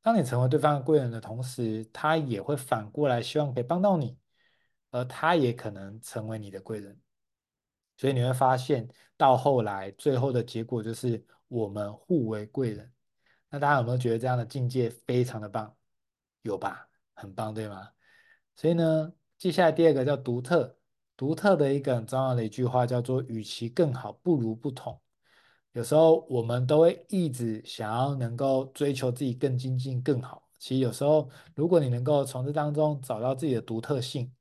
[0.04, 4.16] 当你成为对方的贵人的同时，他也会反过来希望可以帮到你，
[4.92, 7.02] 而他也可能成为你的贵人。
[7.98, 12.93] 所以你会发现，到后来最后的结果就是我们互为贵人。
[13.54, 15.72] 那大家有没有觉得这样的境界非常的棒？
[16.42, 16.89] 有吧？
[17.13, 17.88] 很棒，对吗？
[18.56, 20.76] 所以呢，接下来第二个叫独特，
[21.16, 25.00] 独特的一个很重要的一句话叫做“与其更好，不如不同”。
[25.74, 30.50] 有时候我们都会一直想要能够追求自己更精进、更好。
[30.58, 34.34] 其实有时候，如果你能够从这当中找到自己的独特性，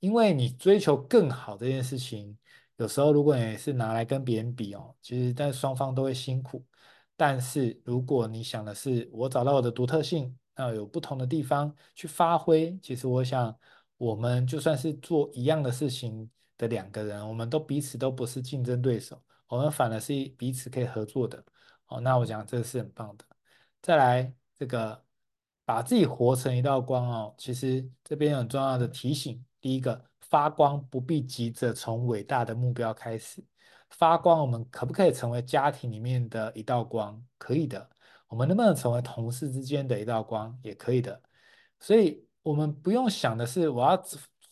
[0.00, 2.36] 因为你追求更好这件事情，
[2.74, 6.66] 有时候如果你是拿来跟别人比哦，其实但双方都会辛苦。
[7.18, 13.54] 但是如果你想的是我找到我的独特性，那有不同的地方去发挥，其实我想
[13.96, 19.20] 我们就算是做一样的事情的两个人，我们都彼此都不是竞争对手。
[19.48, 21.44] 我们反而是彼此可以合作的，
[21.88, 23.24] 哦，那我讲这个是很棒的。
[23.82, 25.02] 再来这个，
[25.64, 29.44] 把自己活成一道光哦，其实这边有很重要的提醒。
[29.60, 33.42] 第一个，发光不必急着从伟大的目标开始，
[33.90, 37.22] 发光我们可不可以成为家庭里面的一道光？
[37.38, 37.88] 可以的。
[38.28, 40.56] 我们能不能成为同事之间的一道光？
[40.62, 41.20] 也可以的。
[41.80, 44.02] 所以，我们不用想的是我要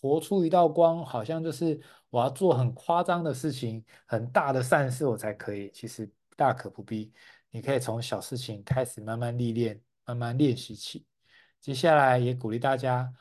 [0.00, 1.80] 活出一道光，好像就是。
[2.08, 5.70] 我要做很夸张的事情，很大的善事，我才可以。
[5.72, 7.12] 其实大可不必，
[7.50, 11.04] 你可以从小事情开始，慢慢历练，慢慢练习起。
[11.60, 13.12] 接下来也鼓励大家，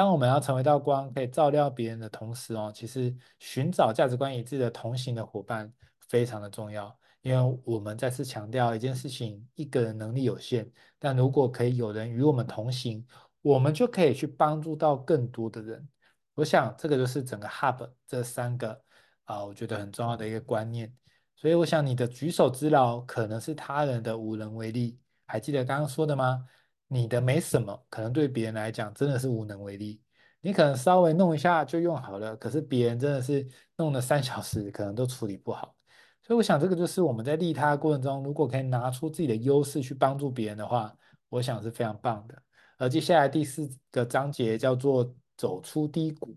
[0.00, 5.70] 当我们要成为一道光，可以照亮别人的同时哦，其实寻找价值观一致的同行的伙伴
[6.08, 6.98] 非常的重要。
[7.20, 13.06] 因为我们再次强调一件事情，一个人能力有限，但如果可以有人与我们同行，
[13.42, 15.86] 我们就可以去帮助到更多的人。
[16.34, 18.82] 我想这个就是整个 Hub 这三个
[19.24, 20.90] 啊、我觉得很重要的一个观念。
[21.36, 24.98] 所以我想你的举手之劳可能是他人的无能为力。
[25.26, 26.46] 还记得刚刚说的吗？
[26.90, 30.02] 你的没什么，可能对别人来讲真的是无能为力。
[30.40, 35.74] 你可能稍微弄一下就用好了，可是别人真的是弄了三小时，可能都处理不好。
[36.22, 40.92] 所以我想这个就是我们在利他的过程中，如果可以拿出自己的优势去帮助别人的话，
[41.28, 42.42] 我想是非常棒的。
[42.78, 45.14] 而接下来第四个章节叫做。
[45.40, 46.36] 走出低谷，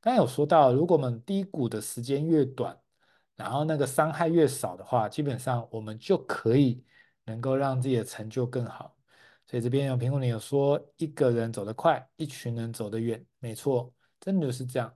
[0.00, 2.78] 刚才有说到，如果我们低谷的时间越短，
[3.34, 6.84] 然后那个伤害越少的话，基本上我们就可以
[7.24, 8.94] 能够让自己的成就更好。
[9.46, 14.94] 所以这边有评论里有说，一个人走得快，一群人走得远，没错，真的就是这样。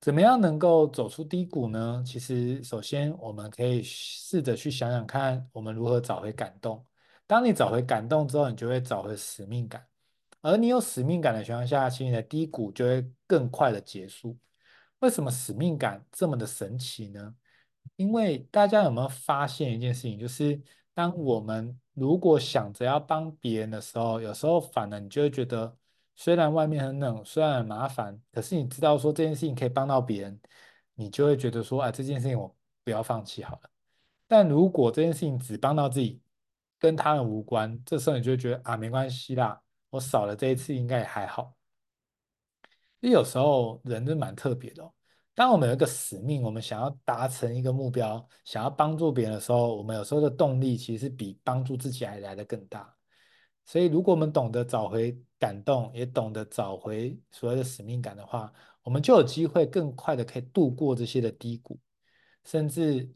[0.00, 2.02] 怎么样能够走出低谷呢？
[2.04, 6.84] 其实，首先我们可以试着去想想看，我们如何找回感动。
[7.26, 9.86] 当你找回感动之后，你就会找回使命感。
[10.40, 14.36] 而你有使命感的情况下，其实你的低谷就会更快的结束。
[14.98, 17.34] 为什么使命感这么的神奇呢？
[17.94, 20.60] 因为大家有没有发现一件事情，就是
[20.94, 25.76] 当我们如果想着要帮别人的时候，有时候反而你就会觉得。
[26.14, 30.38] 虽然外面很冷，虽然很麻烦，可是你知道说这件事情可以帮到别人，
[30.94, 33.70] 你就会觉得说，啊，这件事情我不要放弃好了。
[34.28, 36.20] 但如果这件事情只帮到自己，
[36.78, 41.54] 跟他人无关，这时候你就会觉得啊，没关系啦，我少了这一次应该也还好。
[43.00, 44.92] 因为有时候人是蛮特别的，
[45.34, 52.94] 当我们有一个使命，我们想要达成一个目标，想要帮助别人的时候，我们有时候的动力其实比帮助自己还来得更大。
[53.64, 58.52] 所以，如果我们懂得找回感动，也懂得找回所谓的使命感的话，
[58.82, 61.78] 我们就有机会更快的可以度过这些的低谷。
[62.44, 63.08] 甚至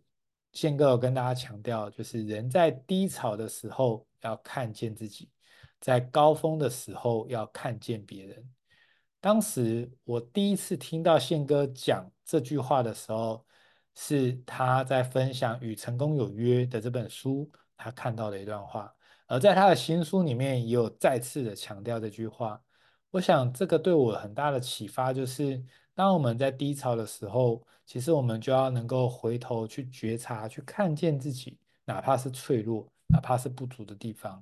[0.53, 5.29] 宪哥有跟大家强调，就是人在低潮的时候要看见自己，
[5.81, 8.56] 在高峰的时候要看见别人。
[9.27, 13.45] 当时我第一次听到宪哥讲这句话的时候，
[13.97, 18.95] 是他在分享《与成功有约》的这本书，他看到的一段话。
[19.27, 22.63] 而在他的新书里面也有再次的强调这句话，
[23.11, 25.61] 我想这个对我很大的启发就是，
[25.93, 34.41] 当我们在低潮的时候，其实我们就要能够回头去觉察，去看见自己，哪怕是脆弱，哪怕是不足的地方。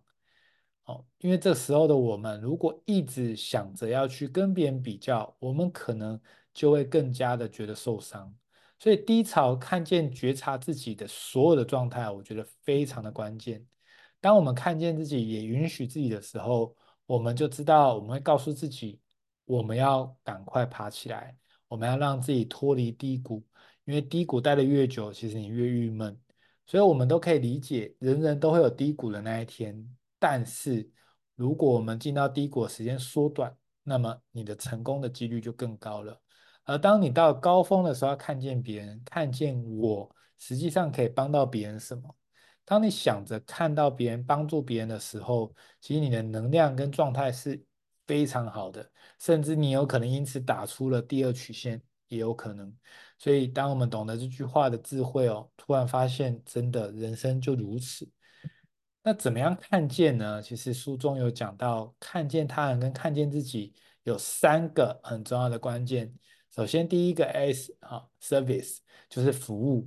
[0.85, 6.21] 哦，因为这时候的我们，如果一直想着要去跟别人比较，我们可能
[6.53, 8.35] 就会更加的觉得受伤。
[8.79, 13.65] 所以低潮看见觉察自己的所有的状态，我觉得非常的关键。
[14.21, 16.77] 当我们看见自己，也允许自己的时候，
[17.07, 19.01] 我们就知道，我们会告诉自己，
[19.47, 21.35] 我们要赶快爬起来，
[21.69, 23.43] 我们要让自己脱离低谷，
[23.87, 26.19] 因为低谷待得越久，其实你越郁闷。
[26.67, 29.89] 所以，我们都可以理解，人人都会有低谷的那一天。
[30.27, 30.89] 但是，
[31.35, 36.19] 如果我们进到低谷时间缩短，那么你的成功的几率就更高了。
[36.65, 42.17] 而当你到高峰的时候，看见别人，看见我，实际上可以帮到别人什么？
[42.65, 47.63] 当你想着看到别人帮助别人的时候，其实你的能量跟状态是
[48.07, 52.75] 非常好的，甚至你有可能因此打出了第二曲线，也有可能。
[53.19, 58.09] 所以，当我们懂得这句话的智慧哦，突然发现，真的人生就如此。
[59.07, 60.41] 那怎么样看见呢？
[60.41, 63.75] 其实书中有讲到，看见他人跟看见自己
[64.05, 66.11] 有三个很重要的关键。
[66.51, 68.79] 首先，第一个 S 啊，Service
[69.11, 69.87] 就是服务。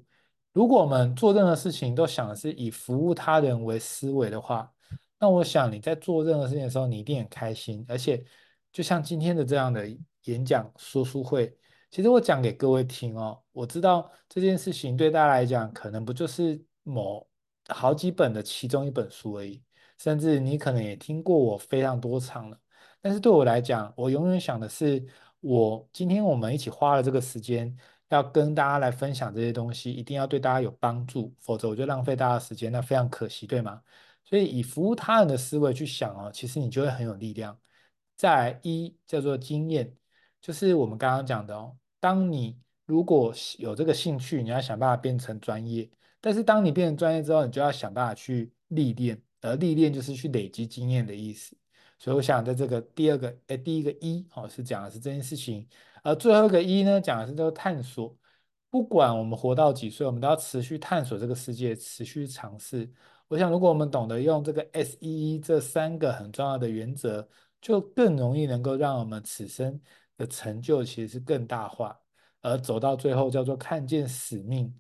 [0.54, 4.72] 如果我们做任何事情都想的是以服务他人为思维的话，
[5.20, 7.84] 那我想你在做任何事情的时候，你一定很开心。
[7.88, 8.24] 而且，
[8.72, 9.84] 就像今天的这样的
[10.26, 11.58] 演讲说书会，
[11.90, 17.28] 其实我讲给各位听哦，我知道这件事情对大家来讲，可能不就是某
[17.70, 19.62] 好几本的其中一本书而已，
[19.98, 22.60] 甚至你可能也听过我非常多场了。
[23.02, 25.06] 但是对我来讲，我永远想的是，
[25.40, 27.78] 我今天我们一起花了这个时间。
[28.10, 33.84] 要跟大家来分享这些东西，一定要对大家有帮助，否则我就浪费大家的时间，那非常可惜，对吗？
[34.24, 37.60] 所以以服务他人的思维去想哦，其实你就会很有力量。
[38.16, 39.94] 再来一叫做经验，
[40.40, 45.90] 就是我们刚刚讲的哦，当你如果有这个兴趣，你要想办法变成专业，
[46.20, 51.56] 但是当你变成专业之后，你就要想办法去历练，而历练就是去累积经验的意思。
[52.00, 55.68] 所以我想在这个第二个，哎，第一个一哦，是讲的是这件事情。
[56.04, 58.16] 而最后一个一呢，讲的是这个探索。
[58.70, 62.90] 不管我们活到几岁，我们都要持续探索这个世界，持续尝试。
[63.28, 67.28] 我想，如果我们懂得用这个 S E E 这三个很重要的原则，
[67.62, 69.80] 就更容易能够让我们此生
[70.18, 71.98] 的成就其实是更大化。
[72.42, 74.74] 而走到最后，叫做看见使命，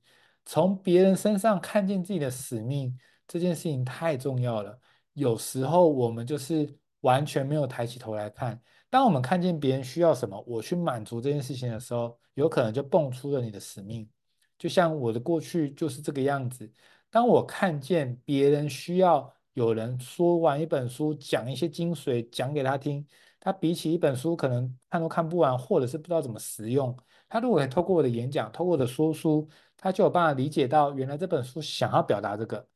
[0.50, 4.80] 从别人身上看见自己的使命，这件事情太重要了。
[5.12, 8.58] 有时候我们就是完全没有抬起头来看。
[8.89, 14.10] 当我们看见别人需要什么，我去满足这件事情的时候，有可能就蹦出了你的使命。
[14.58, 16.72] 就像我的过去就是这个样子。
[17.10, 23.06] 当我看见别人需要有人说完一本书，讲一些精髓，讲给他听，
[23.38, 26.98] 他比起一本书可能看都看不完，或者是不知道怎么使用。
[27.30, 29.45] 他如果可以透过我的演讲，透过我的说书，
[29.78, 32.67] 他就有办法理解到原来这本书想要表达这个。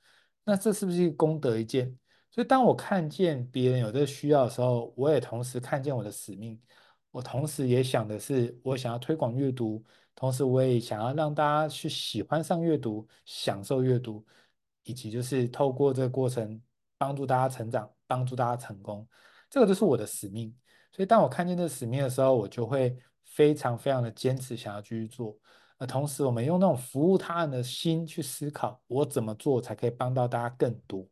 [0.43, 1.97] 那这是不是一个功德一件？
[2.30, 6.58] 所以，当我看见别人有这个需要的时候，我也同时看见我的使命。
[7.12, 9.84] 我同时也想的是，我想要推广阅读，
[10.16, 14.26] 同时我也想要让大家去喜欢上阅读，享受阅读，
[14.84, 16.62] 以及就是透过这个过程
[16.97, 19.06] 帮助大家成长，帮助大家成功。
[19.49, 20.56] 这个就是我的使命。
[20.93, 25.38] 所以，当我看见这个使命的时候，我就会非常非常的坚持，想要继续做。
[25.82, 31.04] 而同时，我们用那种服务他人的心去思考，我怎么做才可以帮到大家更多。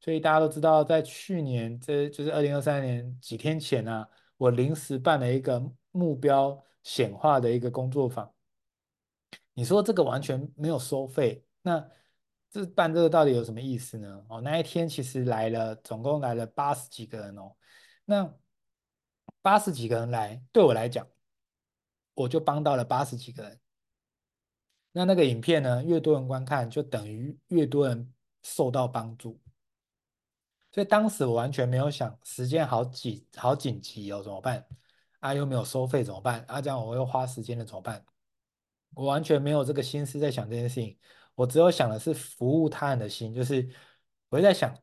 [0.00, 8.32] 所以大家都知道，在去年，这就是二零二三年几天前啊，我临时办了一个目标显化的一个工作坊。
[9.52, 11.86] 你说这个完全没有收费，那
[12.50, 14.24] 这办这个到底有什么意思呢？
[14.30, 17.54] 哦，那一天其实来了，总共来了八十几个人哦。
[18.06, 18.34] 那
[19.42, 21.06] 八十几个人来，对我来讲，
[22.14, 23.60] 我就帮到了八十几个人。
[24.92, 28.12] 那那个影片呢，越多人观看，就等于越多人
[28.42, 29.40] 受到帮助。
[30.72, 34.64] 所以当时我完全没有想，时间好紧，好紧急哦，怎么办？
[35.20, 36.44] 啊，又没有收费怎么办？
[36.48, 38.04] 啊，这样我又花时间了怎么办？
[38.94, 40.98] 我完全没有这个心思在想这件事情，
[41.34, 43.68] 我只有想的是服务他人的心，就是
[44.28, 44.76] 我在想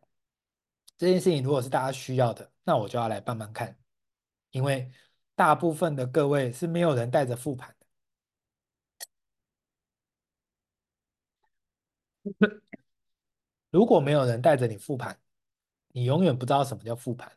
[0.98, 3.78] 这件事情如果是大家需要的，那我就要来帮忙看，
[4.52, 4.92] 因为
[5.36, 7.86] 大部分的各位是没有人带着复盘的，
[13.72, 15.18] 如果没有人带着你复盘。
[15.94, 17.32] 你永远不知道什么叫复盘。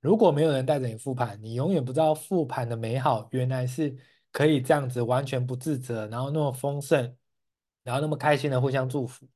[0.00, 3.94] 如果没有人带着你复盘，你永远不知道复盘的美好，原来是
[4.32, 7.14] 可以这样子完全不自责，然后那么丰盛，
[7.82, 9.28] 然后那么开心的互相祝福。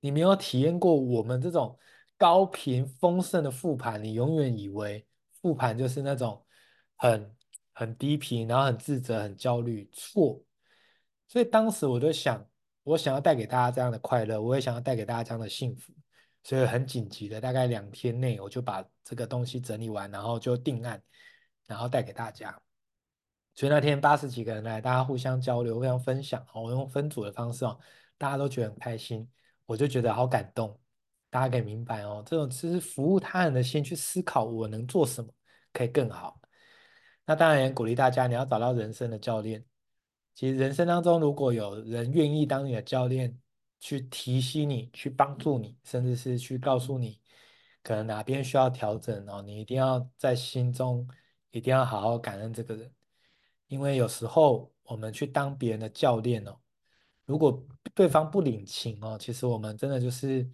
[0.00, 1.78] 你没有体验过我们这种
[2.16, 5.06] 高频丰盛的复盘，你永远以为
[5.42, 6.42] 复盘就是那种
[6.96, 7.36] 很
[7.74, 9.86] 很低频，然后很自责、很焦虑。
[9.92, 10.42] 错。
[11.28, 12.42] 所以当时我就想，
[12.84, 15.92] 我想要带给大家这样的快乐，我也想要带给大家这样的幸福。
[16.44, 21.00] 所以很紧急的，大概两天内我就把这个东西整理完，然后就定案，
[21.68, 22.60] 然后带给大家。
[23.54, 27.78] 所以那天八十几个人来，大家互相交流、互相分享，我用分组的方式哦，
[28.18, 29.28] 大家都觉得很开心，
[29.66, 30.76] 我就觉得好感动。
[31.30, 35.32] 大家可以明白哦，这种其实服务他人的心，去思考我能做什么
[35.72, 36.40] 可以更好。
[37.24, 39.64] 那当然也鼓励大家，你要找到人生的教练。
[40.34, 43.38] 其实人生当中，如果有人愿意当你的教练，
[43.78, 47.20] 去提醒你，去帮助你，甚至是去告诉你，
[47.82, 51.06] 可能哪边需要调整哦，你一定要在心中
[51.50, 52.92] 一定要好好感恩这个人，
[53.68, 56.56] 因为有时候我们去当别人的教练哦，
[57.26, 57.64] 如果
[57.94, 60.48] 对方不领情哦，其实我们真的就是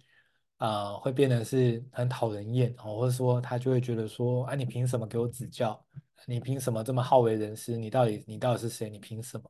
[0.57, 5.81] 啊、会变得是很讨人厌哦，或者说他就会觉得说，啊，你凭什么给我指教？
[6.25, 7.77] 你凭什么这么好为人师？
[7.77, 8.89] 你到底你到底是谁？
[8.89, 9.49] 你凭什么？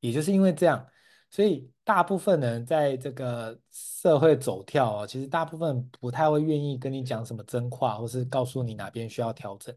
[0.00, 0.84] 也就是因为这样。
[1.30, 9.72] 所以大部分人在这个社会走跳啊，其实大部分不太会愿意跟你讲什么真话，或是告诉你哪边需要调整，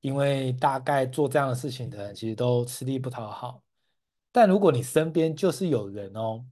[0.00, 3.62] 因为大概做这样的事情的人其实都吃力不讨好。
[4.30, 6.44] 但如果你身边就是有人哦，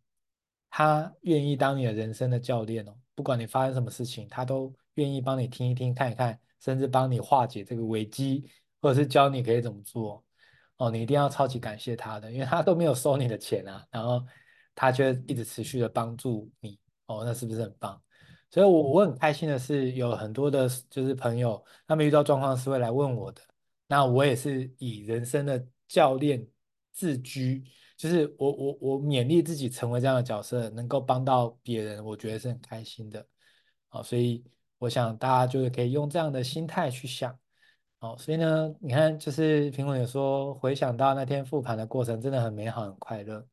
[0.70, 10.24] 他愿意当你的人生的教练哦，不管你发生什么事情，他都愿意帮你听一听、看一看，甚至帮你化解这个危机，或者是教你可以怎么做。
[10.78, 14.22] 哦，你一定要超级感谢他的，因为他都没有收你的钱啊，然后
[14.74, 18.00] 他却一直持续的帮助你，哦，那是不是很棒？
[18.50, 23.40] 所以我，我很开心的是，有很多的，就是朋友，他们遇到状况是会来问我的，
[23.86, 26.46] 那我也是以人生的教练
[26.92, 27.64] 自居，
[27.96, 33.26] 就是我我我勉励自己成为这样的角色，能够帮到别人，我觉得是很开心的，
[33.88, 34.44] 好，所以
[34.76, 37.36] 我想大家就是可以用这样的心态去想。
[38.00, 43.44] 哦，所以呢，你看，就是评委有说，回想到那天复盘的过程，真的很美好，很快乐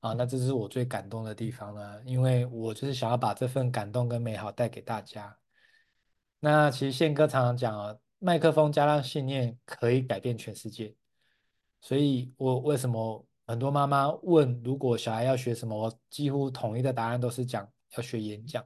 [0.00, 0.14] 啊。
[0.14, 5.36] 那这是我最感动的地方了，因为我就是想要把这份感动跟美好带给大家。
[6.40, 10.94] 那其实宪哥常常讲啊，麦克风加上信念可以改变全世界。
[11.82, 18.64] 所以我为什么很多妈妈问，如果小孩要学什么，我几乎统一的答案都是讲要学演讲。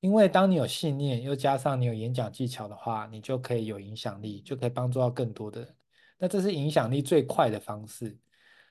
[0.00, 5.76] 因为当你有信念，又加上你有演讲技巧的话，你就可以有影响力，就可以帮助到更多的人。
[6.18, 8.18] 那这是影响力最快的方式。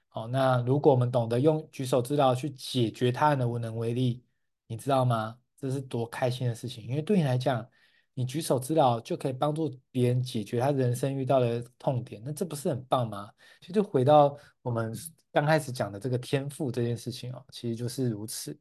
[0.07, 4.23] 好，那如果我们懂得用举手之劳去解决他人的无能为力，
[4.65, 5.37] 你知道吗？
[5.55, 6.83] 这是多开心的事情。
[6.87, 7.67] 因为对你来讲，
[8.15, 13.29] 你举手之劳就可以帮助别人解决他人生遇到的痛点，那这不是很棒吗？
[13.61, 14.95] 其实就回到我们
[15.31, 18.59] 刚开始讲的这个天赋这件事情哦，其实就是如此。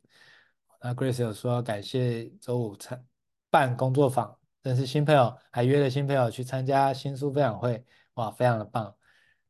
[0.81, 3.05] 那 Grace 有说感谢周五参
[3.51, 8.95] 办工作坊，认识新朋友，还约了新朋友去参加新书分享会，哇，非常的棒。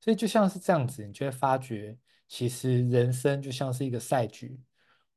[0.00, 1.98] 所以就像是这样子，你就会发觉，
[2.28, 4.58] 其实人生就像是一个赛局，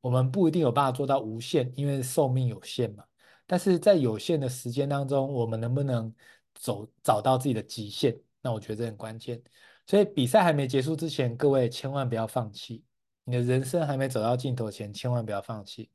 [0.00, 3.04] 我们不一定有办法做到无限，因为寿命有限嘛。
[3.46, 6.12] 但是在有限的时间当中，我们能不能
[6.54, 8.14] 走找到自己的极限？
[8.40, 9.40] 那我觉得这很关键。
[9.86, 12.84] 所以比赛还没结束之前，各位千万不要放弃。
[13.24, 15.88] 你的人生还没走到尽头前，千万不要放弃。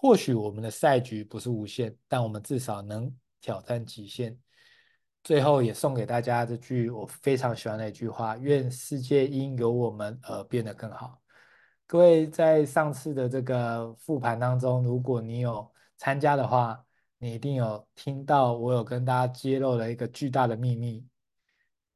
[0.00, 4.34] 或许我们的赛局不是无限，但我们至少能挑战极限。
[5.22, 11.20] 最后也送给大家这句我非常喜欢的一句话：愿世界因有我们而变得更好。
[11.86, 16.82] 各位在上次的这个复盘当中，如果你有参加的话，
[17.18, 21.06] 你一定有听到我有跟大家揭露了一个巨大的秘密，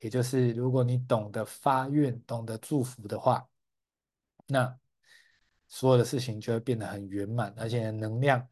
[0.00, 3.48] 也就是如果你懂得发愿、懂得祝福的话，
[4.46, 4.78] 那
[5.74, 8.46] 所有的事情就会变得很圆满，而且能量。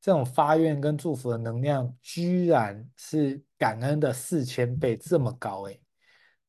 [0.00, 5.82] 这种发愿跟祝福的能量，居然是感恩的四千倍这么高诶！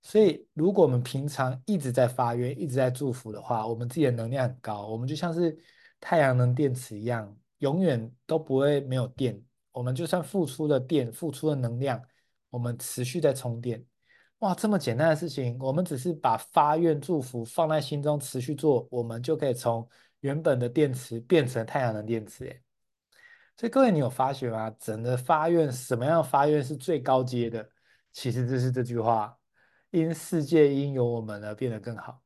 [0.03, 5.57] 所以，如果我们平常一直在发愿、一直在祝福的话，我们自己的能量很高，我们就像是
[5.99, 9.43] 太阳能电池一样，永远都不会没有电。
[9.71, 11.99] 我们就算付出了电、付出了能量，
[12.51, 13.83] 我们持续在充电。
[14.39, 19.87] 哇，这么简单的事情，我们只是把发愿祝福放在心中，持续做，我们就可以从
[20.21, 22.61] 原本的电池变成太阳能电池诶。
[23.57, 24.69] 所以各位，你有发觉吗？
[24.79, 27.69] 整个发愿，什么样发愿是最高阶的？
[28.11, 29.37] 其实就是这句话：
[29.91, 32.23] 因世界因有我们而变得更好。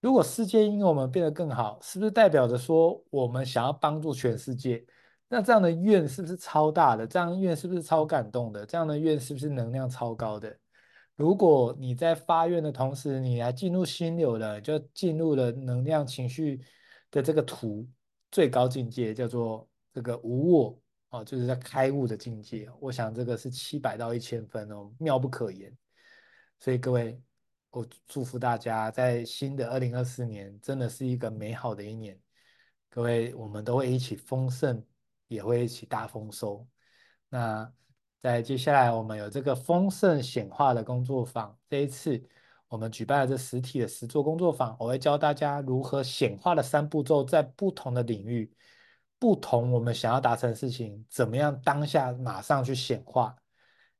[0.00, 4.84] 如果世界因我们变得更好，是不是代表着说我们想要帮助全世界？
[5.28, 7.06] 那这样的愿是不是超大的？
[7.06, 8.64] 这样的愿是不是超感动的？
[8.66, 10.56] 这样的愿是不是能量超高的？
[11.16, 16.62] 如果你在发愿的同时，你还进入心流了，就进入了能量情绪
[17.10, 17.88] 的这个图
[18.30, 19.68] 最高境界，叫做。
[19.96, 22.68] 这个无我哦，就是在开悟的境界。
[22.78, 25.74] 我想这个是七百到一千分哦，妙不可言。
[26.60, 27.18] 所以各位，
[27.70, 32.20] 我祝福大家在新的二零二四年，真的是一个美好的一年。
[32.90, 34.84] 各位，我们都会一起丰盛，
[35.28, 36.68] 也会一起大丰收。
[37.30, 37.72] 那
[38.22, 41.56] 在接下来，我们有这个丰盛显化的工作坊。
[41.68, 42.20] 这一次
[42.68, 48.50] 我们举办了这实体的实作工作坊，我会教大家如何显化的三步骤，在不同的领域。
[49.18, 53.34] 不同我们想要达成的事情，怎么样当下马上去显化，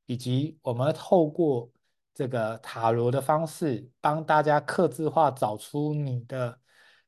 [0.05, 1.71] 以及我们透过
[2.13, 6.59] 这个塔罗的方式，帮大家客制化找出你的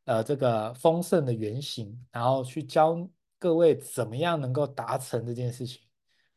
[0.05, 2.97] 呃这个丰盛的原型，然后去教
[3.39, 5.88] 各位怎么样能够达成这件事情。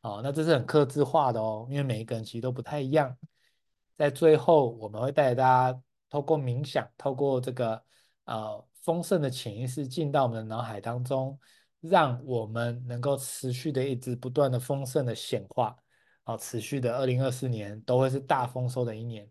[0.02, 3.18] 哦，那这是很克制化的哦，因为每一个人其实都不太一样。
[3.97, 7.84] 在最后，我们会带大家透过冥想，透过这个
[8.26, 11.39] 呃丰盛的潜意识进到我们的脑海当中。
[11.84, 15.76] 让我们能够持续的一直不断的丰盛的显化，
[16.22, 19.28] 好，持续的二零二四年都会是大丰收的一年。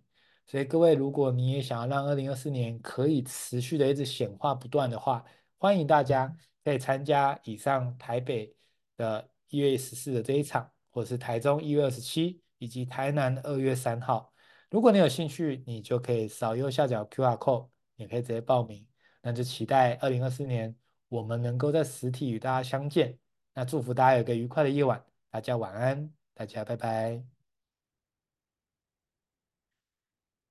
[0.48, 5.24] 所以各位，如果你也想要让二零二四年可以持续的一直显化不断的话，
[5.58, 8.52] 欢迎大家可以参加以上台北
[8.96, 14.32] 的一月十四的这一场，或是台中一月二十七以及台南二月三号。
[14.70, 18.86] 如果你有兴趣，你就可以扫右下角 QR code，也可以直接报名。
[19.20, 20.74] 那就期待二零二四年。
[21.09, 23.18] 我们能够在实体与大家相见，
[23.53, 27.20] 那祝福大家有个愉快的夜晚，大家晚安，大家拜拜，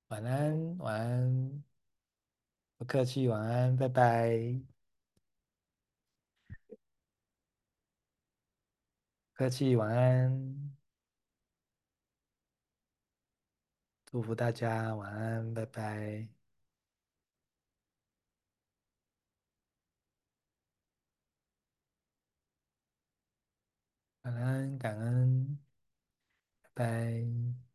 [0.10, 1.64] 晚安，晚安，
[2.78, 4.60] 不客气，晚安，拜拜，
[9.40, 10.76] 客气，晚安，
[14.06, 16.28] 祝福大家晚安，拜拜。
[24.24, 25.58] 晚安，感恩，
[26.62, 27.69] 拜拜。